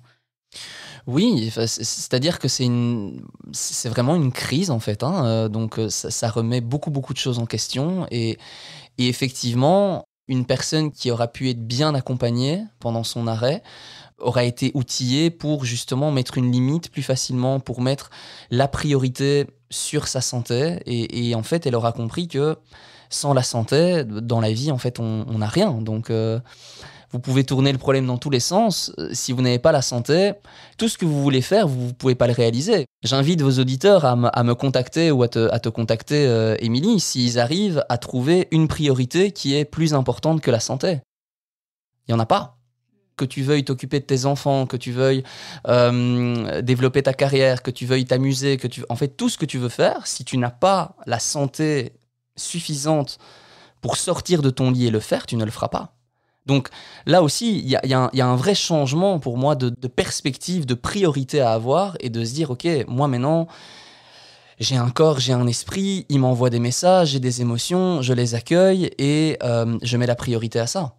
[1.06, 5.04] Oui, c'est-à-dire que c'est vraiment une crise en fait.
[5.04, 5.26] Hein.
[5.26, 8.38] Euh, donc euh, ça, remet beaucoup beaucoup de choses en question et,
[8.98, 13.64] et, effectivement, une personne qui aura pu être bien accompagnée pendant son arrêt
[14.18, 18.10] aura été outillée pour justement mettre une limite plus facilement, pour mettre
[18.50, 22.56] la priorité sur sa santé et, en fait, elle aura compris que
[23.10, 25.72] sans la santé, dans la vie, en fait, on n'a rien.
[25.74, 26.40] Donc euh,
[27.14, 28.92] vous pouvez tourner le problème dans tous les sens.
[28.98, 30.34] Euh, si vous n'avez pas la santé,
[30.80, 32.88] tout ce que vous voulez faire, vous ne pouvez pas le réaliser.
[33.04, 38.00] J'invite vos auditeurs à, me contacter ou à te, contacter, euh, Émilie, s'ils arrivent à
[38.00, 41.02] trouver une priorité qui est plus importante que la santé.
[42.08, 42.58] Il n'y en a pas.
[43.16, 45.24] Que tu veuilles t'occuper de tes enfants, que tu veuilles
[45.68, 48.84] euh, développer ta carrière, que tu veuilles t'amuser, que tu...
[48.90, 51.94] En fait, tout ce que tu veux faire, si tu n'as pas la santé
[52.36, 53.20] suffisante
[53.82, 55.93] pour sortir de ton lit et le faire, tu ne le feras pas.
[56.46, 56.70] Donc
[57.06, 61.54] là aussi, il y a, un vrai changement pour moi de, perspective, de priorité à
[61.54, 63.48] avoir et de se dire, ok, moi maintenant,
[64.60, 68.36] j'ai un corps, j'ai un esprit, il m'envoie des messages, j'ai des émotions, je les
[68.36, 70.96] accueille et euh, je mets la priorité à ça.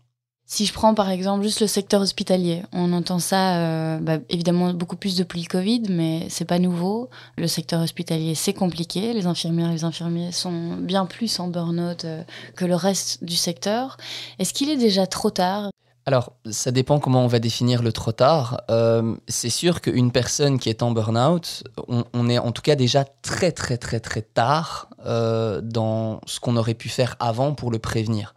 [0.47, 4.75] Si je prends par exemple juste le secteur hospitalier, on entend ça euh, bah, évidemment
[4.75, 7.09] beaucoup plus depuis le Covid, mais c'est pas nouveau.
[7.39, 9.15] Le secteur hospitalier, c'est compliqué.
[9.15, 12.23] Les infirmières et les infirmiers sont bien plus en burn-out euh,
[12.57, 13.97] que le reste du secteur.
[14.39, 15.71] Est-ce qu'il est déjà trop tard?
[16.05, 18.61] Alors, ça dépend comment on va définir le trop tard.
[18.71, 23.07] Euh, c'est sûr qu'une personne qui est en burn-out, on, est en tout cas déjà
[23.23, 28.35] très très très très tard dans ce qu'on aurait pu faire avant pour le prévenir.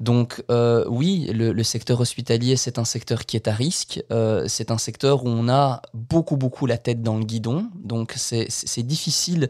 [0.00, 4.02] Donc euh, oui, le, secteur hospitalier, c'est un secteur qui est à risque.
[4.46, 7.68] c'est un secteur où on a beaucoup beaucoup la tête dans le guidon.
[7.76, 9.48] Donc c'est difficile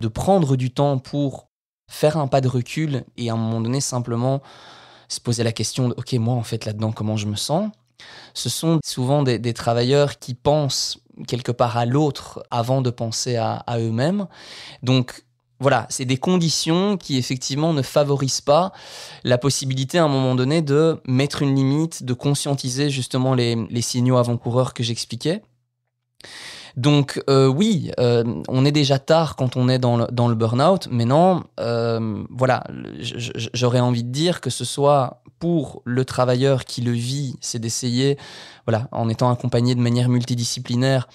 [0.00, 1.48] de prendre du temps pour
[1.88, 4.40] faire un pas de recul et à un moment donné simplement
[5.08, 7.70] se poser la question de, OK, moi, en fait, là-dedans, comment je me sens?
[8.34, 13.64] Ce sont souvent des, travailleurs qui pensent quelque part à l'autre avant de penser à,
[13.78, 14.28] eux-mêmes.
[14.82, 15.24] Donc,
[15.60, 18.72] voilà, c'est des conditions qui effectivement ne favorisent pas
[19.24, 24.18] la possibilité à un moment donné de mettre une limite, de conscientiser justement les, signaux
[24.18, 25.42] avant-coureurs que j'expliquais.
[26.76, 30.86] Donc euh, oui, euh, on est déjà tard quand on est dans le, dans burn-out,
[30.92, 32.62] mais non, euh, voilà,
[33.52, 38.16] j'aurais envie de dire que ce soit pour le travailleur qui le vit, c'est d'essayer,
[38.66, 41.08] voilà, en étant accompagné de manière multidisciplinaire,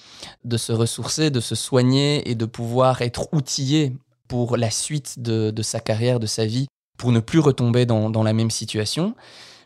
[0.44, 3.94] de se ressourcer, de se soigner et de pouvoir être outillé
[4.28, 6.66] pour la suite de, sa carrière, de sa vie,
[6.98, 9.14] pour ne plus retomber dans, dans la même situation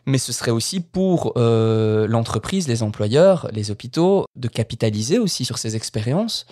[0.05, 5.57] mais ce serait aussi pour euh, l'entreprise, les employeurs, les hôpitaux, de capitaliser aussi sur
[5.57, 6.45] ces expériences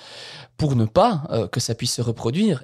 [0.58, 2.64] pour ne pas euh, que ça puisse se reproduire.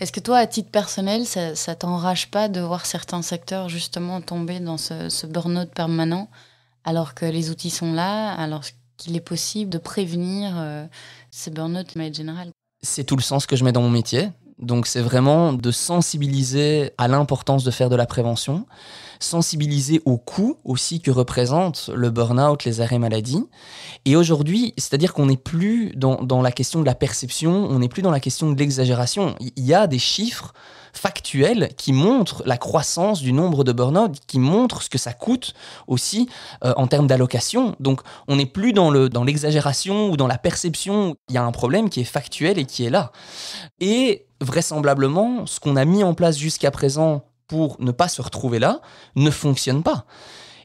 [0.00, 4.20] Est-ce que toi, à titre personnel, ça, ça t'enrage pas de voir certains secteurs justement
[4.20, 6.28] tomber dans ce, burn-out permanent
[6.84, 8.62] alors que les outils sont là, alors
[8.96, 10.86] qu'il est possible de prévenir euh,
[11.30, 12.50] ces burn-out mais général
[12.82, 14.28] C'est tout le sens que je mets dans mon métier.
[14.58, 18.66] Donc c'est vraiment de sensibiliser à l'importance de faire de la prévention,
[19.20, 23.44] sensibiliser au coût aussi que représente le burn-out, les arrêts maladie.
[24.04, 27.88] Et aujourd'hui, c'est-à-dire qu'on n'est plus dans, dans, la question de la perception, on n'est
[27.88, 29.34] plus dans la question de l'exagération.
[29.40, 30.52] Il y a des chiffres
[30.96, 35.54] factuels qui montrent la croissance du nombre de burn-out, qui montrent ce que ça coûte
[35.86, 36.28] aussi
[36.64, 37.76] euh, en termes d'allocation.
[37.80, 41.16] Donc on n'est plus dans le dans l'exagération ou dans la perception.
[41.28, 43.12] Il y a un problème qui est factuel et qui est là.
[43.80, 48.58] Et vraisemblablement, ce qu'on a mis en place jusqu'à présent pour ne pas se retrouver
[48.58, 48.80] là
[49.14, 50.04] ne fonctionne pas.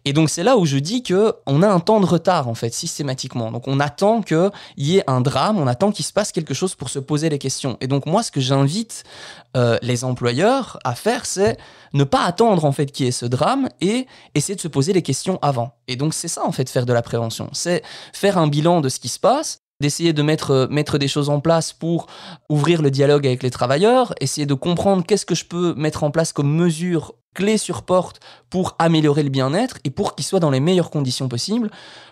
[0.03, 2.55] Et donc c'est là où je dis que on a un temps de retard en
[2.55, 3.51] fait systématiquement.
[3.51, 6.73] Donc on attend qu'il y ait un drame, on attend qu'il se passe quelque chose
[6.73, 7.77] pour se poser les questions.
[7.81, 9.03] Et donc moi ce que j'invite
[9.55, 11.57] euh, les employeurs à faire, c'est
[11.93, 14.91] ne pas attendre en fait qu'il y ait ce drame et essayer de se poser
[14.93, 15.75] les questions avant.
[15.87, 18.89] Et donc c'est ça en fait faire de la prévention, c'est faire un bilan de
[18.89, 22.07] ce qui se passe d'essayer de mettre, euh, mettre des choses en place pour
[22.49, 26.11] ouvrir le dialogue avec les travailleurs, essayer de comprendre qu'est-ce que je peux mettre en
[26.11, 30.51] place comme mesures clés sur porte pour améliorer le bien-être et pour qu'il soit dans
[30.51, 31.69] les meilleures conditions possibles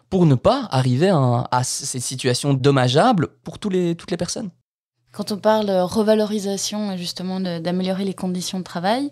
[0.10, 4.50] pour ne pas arriver à, à cette situation dommageable pour tous les, toutes les personnes.
[5.12, 9.10] Quand on parle revalorisation, justement, d'améliorer les conditions de travail,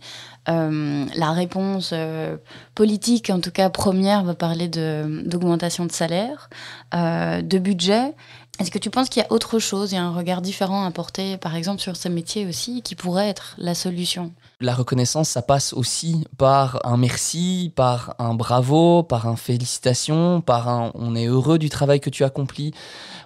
[0.48, 2.38] euh, la réponse euh,
[2.76, 6.50] politique, en tout cas première, va parler d'augmentation de, salaire,
[6.94, 8.14] euh, de budget.
[8.60, 10.86] Est-ce que tu penses qu'il y a autre chose, il y a un regard différent
[10.86, 14.32] à porter, par exemple, sur ce métier aussi, qui pourrait être la solution?
[14.60, 20.70] La reconnaissance, ça passe aussi par un merci, par un bravo, par un félicitations, par
[20.70, 22.74] un on est heureux du travail que tu accomplis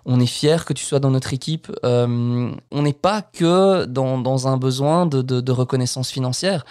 [0.06, 1.72] on est fier que tu sois dans notre équipe.
[1.84, 6.66] Euh, on n'est pas que dans, un besoin de, reconnaissance financière.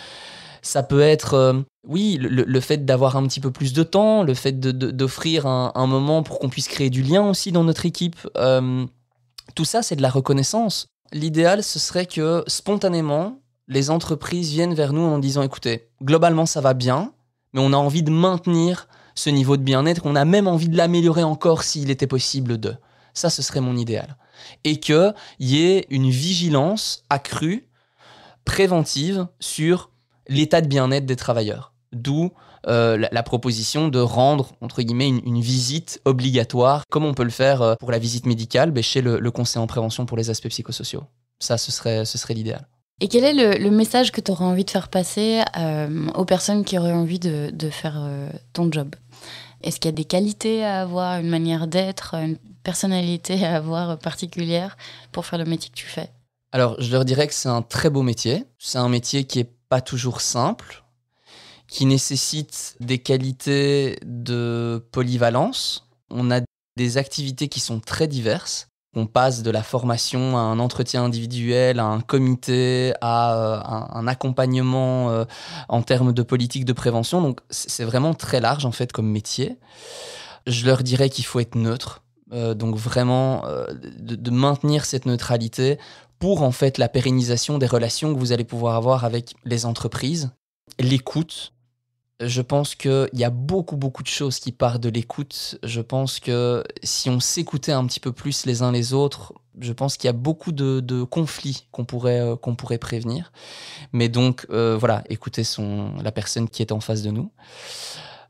[0.63, 4.35] Ça peut être, euh, oui, le, fait d'avoir un petit peu plus de temps, le
[4.35, 8.17] fait d'offrir un, moment pour qu'on puisse créer du lien aussi dans notre équipe.
[8.37, 8.85] Euh,
[9.55, 10.87] tout ça, c'est de la reconnaissance.
[11.13, 16.61] L'idéal, ce serait que spontanément, les entreprises viennent vers nous en disant, écoutez, globalement, ça
[16.61, 17.13] va bien,
[17.53, 20.77] mais on a envie de maintenir ce niveau de bien-être, on a même envie de
[20.77, 22.75] l'améliorer encore s'il était possible de.
[23.13, 24.17] Ça, ce serait mon idéal.
[24.65, 27.69] Et qu'il y ait une vigilance accrue,
[28.45, 29.90] préventive, sur
[30.31, 31.75] l'état de bien-être des travailleurs.
[31.93, 32.31] D'où
[32.67, 37.63] euh, la, proposition de rendre, entre guillemets, une, visite obligatoire, comme on peut le faire
[37.63, 41.05] euh, pour la visite médicale, ben, chez le, conseil en prévention pour les aspects psychosociaux.
[41.41, 42.67] Ça, ce serait, ce serait l'idéal.
[43.01, 46.65] Et quel est le, message que tu aurais envie de faire passer euh, aux personnes
[46.65, 47.99] qui auraient envie de faire
[48.53, 48.95] ton job?
[49.63, 53.99] Est-ce qu'il y a des qualités à avoir, une manière d'être, une personnalité à avoir
[53.99, 54.77] particulière
[55.13, 56.11] pour faire le métier que tu fais?
[56.53, 58.45] Alors, je leur dirais que c'est un très beau métier.
[58.59, 60.85] C'est un métier qui est pas toujours simple,
[61.69, 65.89] qui nécessite des qualités de polyvalence.
[66.11, 66.41] On a
[66.77, 68.67] des activités qui sont très diverses.
[68.97, 74.09] On passe de la formation à un entretien individuel, à un comité, à euh, un,
[74.09, 75.25] accompagnement euh,
[75.69, 77.23] en termes de politique de prévention.
[77.23, 79.59] Donc c'est vraiment très large en fait comme métier.
[80.49, 82.03] Je leur dirais qu'il faut être neutre.
[82.33, 83.43] Euh, donc vraiment
[83.99, 85.79] de, de, maintenir cette neutralité
[86.21, 90.31] pour en fait la pérennisation des relations que vous allez pouvoir avoir avec les entreprises.
[90.79, 91.53] L'écoute,
[92.21, 95.59] je pense qu'il y a beaucoup, beaucoup de choses qui partent de l'écoute.
[95.63, 99.73] Je pense que si on s'écoutait un petit peu plus les uns les autres, je
[99.73, 103.33] pense qu'il y a beaucoup de, conflits qu'on pourrait, euh, pourrait prévenir.
[103.93, 105.43] Mais donc, euh, voilà, écouter
[106.03, 107.31] la personne qui est en face de nous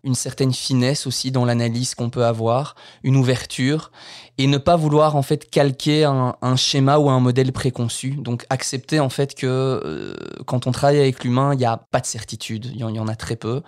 [0.02, 3.90] une certaine finesse aussi dans l'analyse qu'on peut avoir, une ouverture,
[4.38, 8.12] et ne pas vouloir en fait calquer un, schéma ou un modèle préconçu.
[8.12, 10.14] Donc accepter en fait que euh,
[10.46, 13.16] quand on travaille avec l'humain, il n'y a pas de certitude, il y, en a
[13.16, 13.62] très peu.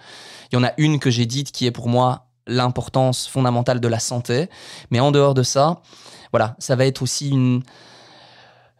[0.51, 3.89] Il y en a une que j'ai dite qui est pour moi l'importance fondamentale de
[3.89, 4.49] la santé,
[4.91, 5.83] mais en dehors de ça,
[6.33, 7.62] voilà, ça va être aussi une,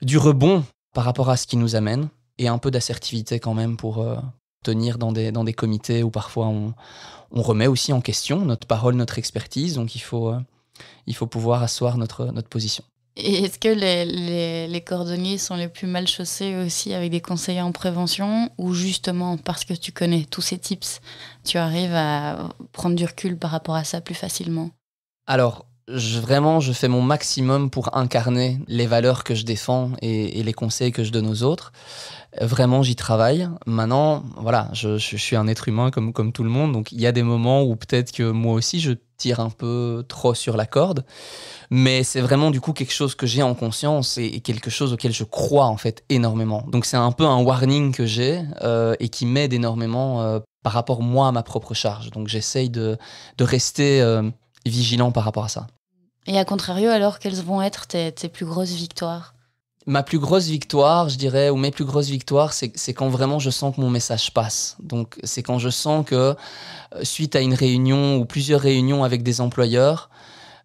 [0.01, 3.77] du rebond par rapport à ce qui nous amène et un peu d'assertivité quand même
[3.77, 4.17] pour euh,
[4.65, 6.75] tenir dans des, dans des comités où parfois on,
[7.33, 9.75] on remet aussi en question notre parole, notre expertise.
[9.75, 10.41] Donc il faut, euh,
[11.07, 12.85] il faut pouvoir asseoir notre, notre position.
[13.17, 17.61] Et est-ce que les, les, cordonniers sont les plus mal chaussés aussi avec des conseillers
[17.61, 21.03] en prévention ou justement parce que tu connais tous ces tips,
[21.45, 24.71] tu arrives à prendre du recul par rapport à ça plus facilement?
[25.27, 30.43] Alors, je, vraiment, je fais mon maximum pour incarner les valeurs que je défends et,
[30.43, 31.73] les conseils que je donne aux autres.
[32.41, 33.49] Vraiment, j'y travaille.
[33.67, 37.07] Maintenant, voilà, je, suis un être humain comme, comme tout le monde, donc il y
[37.07, 40.67] a des moments où peut-être que moi aussi je tire un peu trop sur la
[40.67, 41.05] corde,
[41.71, 45.13] mais c'est vraiment du coup quelque chose que j'ai en conscience et, quelque chose auquel
[45.13, 46.65] je crois en fait énormément.
[46.69, 50.73] Donc c'est un peu un warning que j'ai euh, et qui m'aide énormément euh, par
[50.73, 52.11] rapport moi à ma propre charge.
[52.11, 52.97] Donc j'essaye de,
[53.39, 54.29] de rester euh,
[54.67, 55.67] vigilant par rapport à ça.
[56.27, 59.35] Et à contrario, alors, quelles vont être tes, plus grosses victoires?
[59.87, 63.51] Ma plus grosse victoire, je dirais, ou mes plus grosses victoires, c'est quand vraiment je
[63.51, 64.77] sens que mon message passe.
[64.81, 66.35] Donc, c'est quand je sens que, euh,
[67.03, 70.09] suite à une réunion ou plusieurs réunions avec des employeurs,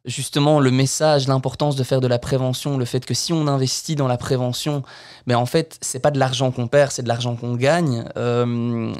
[0.08, 3.96] justement le message, l'importance de faire de la prévention, le fait que si on investit
[3.96, 4.84] dans la prévention,
[5.28, 8.06] mais en fait c'est pas de l'argent qu'on perd, c'est de l'argent qu'on gagne.
[8.16, 8.94] Euh,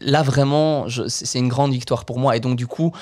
[0.00, 2.36] là vraiment, c'est une grande victoire pour moi.
[2.36, 2.92] Et donc du coup,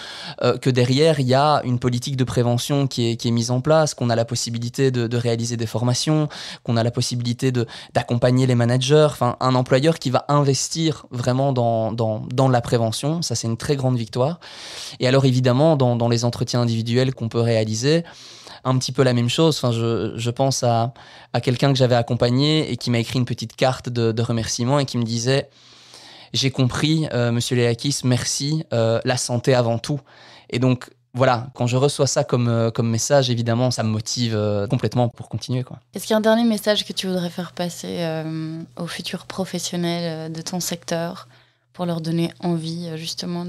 [0.42, 3.94] euh, que derrière il y a une politique de prévention qui est, mise en place,
[3.94, 6.28] qu'on a la possibilité de, réaliser des formations,
[6.64, 7.52] qu'on a la possibilité
[7.94, 13.46] d'accompagner les managers, enfin un employeur qui va investir vraiment dans, la prévention, ça c'est
[13.46, 14.40] une très grande victoire.
[15.00, 18.04] Et alors évidemment dans, les entretiens individuels qu'on peut réaliser
[18.64, 19.56] un petit peu la même chose.
[19.56, 20.92] Enfin, je, pense à,
[21.42, 24.98] quelqu'un que j'avais accompagné et qui m'a écrit une petite carte de remerciement et qui
[24.98, 25.48] me disait
[26.32, 30.00] J'ai compris, euh, monsieur Léakis, merci, euh, la santé avant tout.
[30.50, 34.38] Et donc, voilà, quand je reçois ça comme, euh, comme message, évidemment, ça me motive
[34.70, 35.64] complètement pour continuer.
[35.94, 38.06] Est-ce qu'il y a un dernier message que tu voudrais faire passer
[38.76, 41.28] aux futurs professionnels de ton secteur
[41.72, 43.46] pour leur donner envie, justement,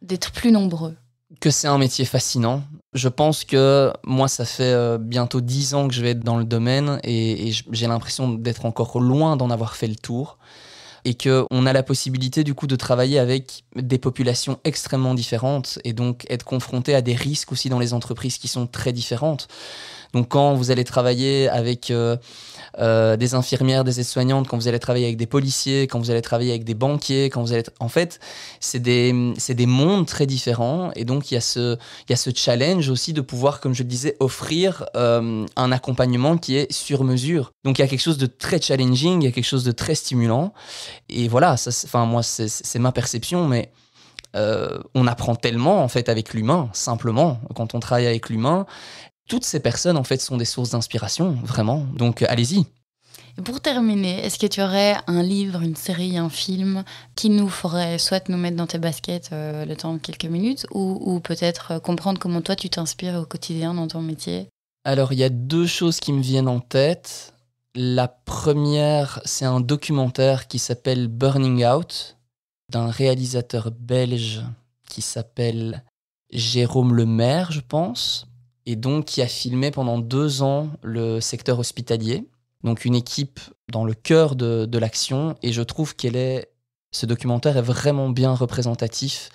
[0.00, 0.94] d'être plus nombreux?
[1.40, 2.62] Que c'est un métier fascinant.
[2.92, 6.36] Je pense que moi, ça fait euh, bientôt dix ans que je vais être dans
[6.36, 10.38] le domaine et, j'ai l'impression d'être encore loin d'en avoir fait le tour.
[11.04, 15.92] Et qu'on a la possibilité du coup de travailler avec des populations extrêmement différentes et
[15.92, 19.48] donc être confronté à des risques aussi dans les entreprises qui sont très différentes.
[20.12, 22.16] Donc quand vous allez travailler avec euh,
[22.78, 26.22] euh, des infirmières, des aides-soignantes, quand vous allez travailler avec des policiers, quand vous allez
[26.22, 27.64] travailler avec des banquiers, quand vous allez...
[27.80, 28.20] En fait,
[28.60, 30.90] c'est des, des mondes très différents.
[30.96, 31.78] Et donc, il y, a ce,
[32.10, 36.36] y a ce challenge aussi de pouvoir, comme je le disais, offrir euh, un accompagnement
[36.36, 37.52] qui est sur mesure.
[37.64, 39.72] Donc, il y a quelque chose de très challenging, il y a quelque chose de
[39.72, 40.52] très stimulant.
[41.08, 43.72] Et voilà, ça, enfin, moi, c'est, ma perception, mais...
[44.94, 48.64] On apprend tellement en fait avec l'humain, simplement, quand on travaille avec l'humain.
[49.28, 51.86] Toutes ces personnes, en fait, sont des sources d'inspiration, vraiment.
[51.94, 52.66] Donc, allez-y.
[53.44, 57.98] pour terminer, est-ce que tu aurais un livre, une série, un film qui nous ferait
[57.98, 61.80] soit nous mettre dans tes baskets euh, le temps de quelques minutes, ou, peut-être euh,
[61.80, 64.48] comprendre comment toi tu t'inspires au quotidien dans ton métier?
[64.84, 67.32] Alors, il y a deux choses qui me viennent en tête.
[67.74, 72.18] La première, c'est un documentaire qui s'appelle Burning Out,
[72.68, 74.42] d'un réalisateur belge
[74.88, 75.84] qui s'appelle
[76.30, 78.26] Jérôme Lemaire, je pense
[78.66, 82.26] et donc qui a filmé pendant deux ans le secteur hospitalier.
[82.64, 83.40] Donc une équipe
[83.70, 86.48] dans le cœur de, de l'action et je trouve qu'elle est
[86.92, 89.30] ce documentaire est vraiment bien représentatif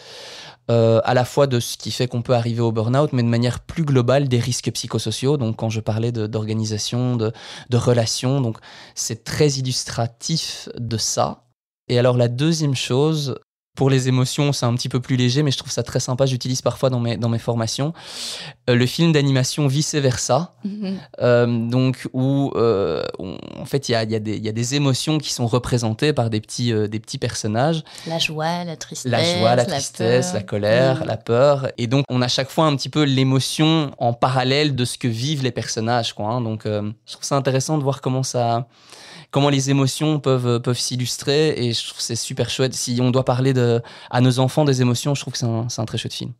[0.69, 3.28] euh, à la fois de ce qui fait qu'on peut arriver au burn-out, mais de
[3.28, 5.38] manière plus globale des risques psychosociaux.
[5.38, 7.32] Donc, quand je parlais d'organisation, de,
[7.69, 8.57] de, relations, donc
[8.93, 11.45] c'est très illustratif de ça.
[11.88, 13.39] Et alors, la deuxième chose,
[13.78, 16.25] pour les émotions, c'est un petit peu plus léger, mais je trouve ça très sympa.
[16.25, 17.93] J'utilise parfois dans mes, dans mes formations.
[18.69, 20.97] Euh, le film d'animation Vice Versa, mhm.
[21.21, 25.19] euh, donc où, euh, en fait il y a, y, a y a, des émotions
[25.19, 27.84] qui sont représentées par des petits, des petits personnages.
[28.07, 29.11] La joie, la tristesse.
[29.11, 31.67] La joie, la tristesse, la, colère, la peur.
[31.78, 35.07] Et donc on a chaque fois un petit peu l'émotion en parallèle de ce que
[35.07, 36.13] vivent les personnages.
[36.13, 36.41] Quoi, hein.
[36.41, 38.65] Donc je trouve ça intéressant de voir comment ça
[39.32, 41.49] comment les émotions peuvent, peuvent s'illustrer.
[41.57, 42.73] Et je trouve c'est super chouette.
[42.73, 43.66] Si on doit parler de,
[44.09, 46.34] à nos enfants des émotions, je trouve que c'est un, un, très chouette film.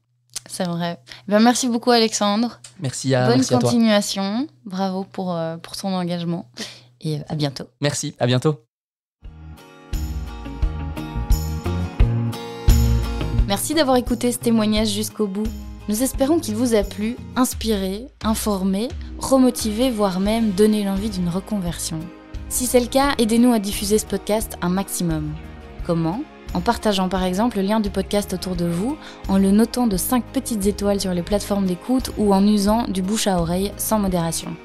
[0.50, 1.00] C'est vrai.
[1.28, 2.60] Ben, merci beaucoup, Alexandre.
[2.80, 4.48] Merci à, Bonne merci continuation.
[4.66, 6.50] Bravo pour, euh, pour ton engagement.
[7.02, 7.66] Et à bientôt.
[7.82, 8.16] Merci.
[8.20, 8.64] À bientôt.
[13.48, 15.48] Merci d'avoir écouté ce témoignage jusqu'au bout.
[15.88, 22.00] Nous espérons qu'il vous a plu, inspiré, informé, remotivé, voire même donné l'envie d'une reconversion.
[22.50, 25.34] Si c'est le cas, aidez-nous à diffuser ce podcast un maximum.
[25.86, 26.22] Comment?
[26.58, 28.98] En partageant par exemple le lien du podcast autour de vous,
[29.28, 33.04] en le notant de 5 petites étoiles sur les plateformes d'écoute ou en usant du
[33.04, 34.56] bouche à oreille sans modération.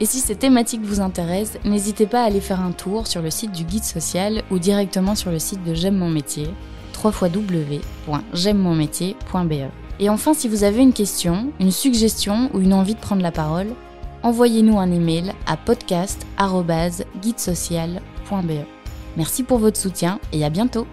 [0.00, 3.28] Et si ces thématiques vous intéressent, n'hésitez pas à aller faire un tour sur le
[3.28, 6.48] site du guide social ou directement sur le site de J'aime mon métier,
[7.04, 9.70] www.j'aime-mon-métier.be.
[10.00, 13.30] Et enfin, si vous avez une question, une suggestion ou une envie de prendre la
[13.30, 13.68] parole,
[14.22, 18.52] envoyez-nous un email à podcast.guidesocial.be.
[19.18, 20.86] Merci pour votre soutien et à bientôt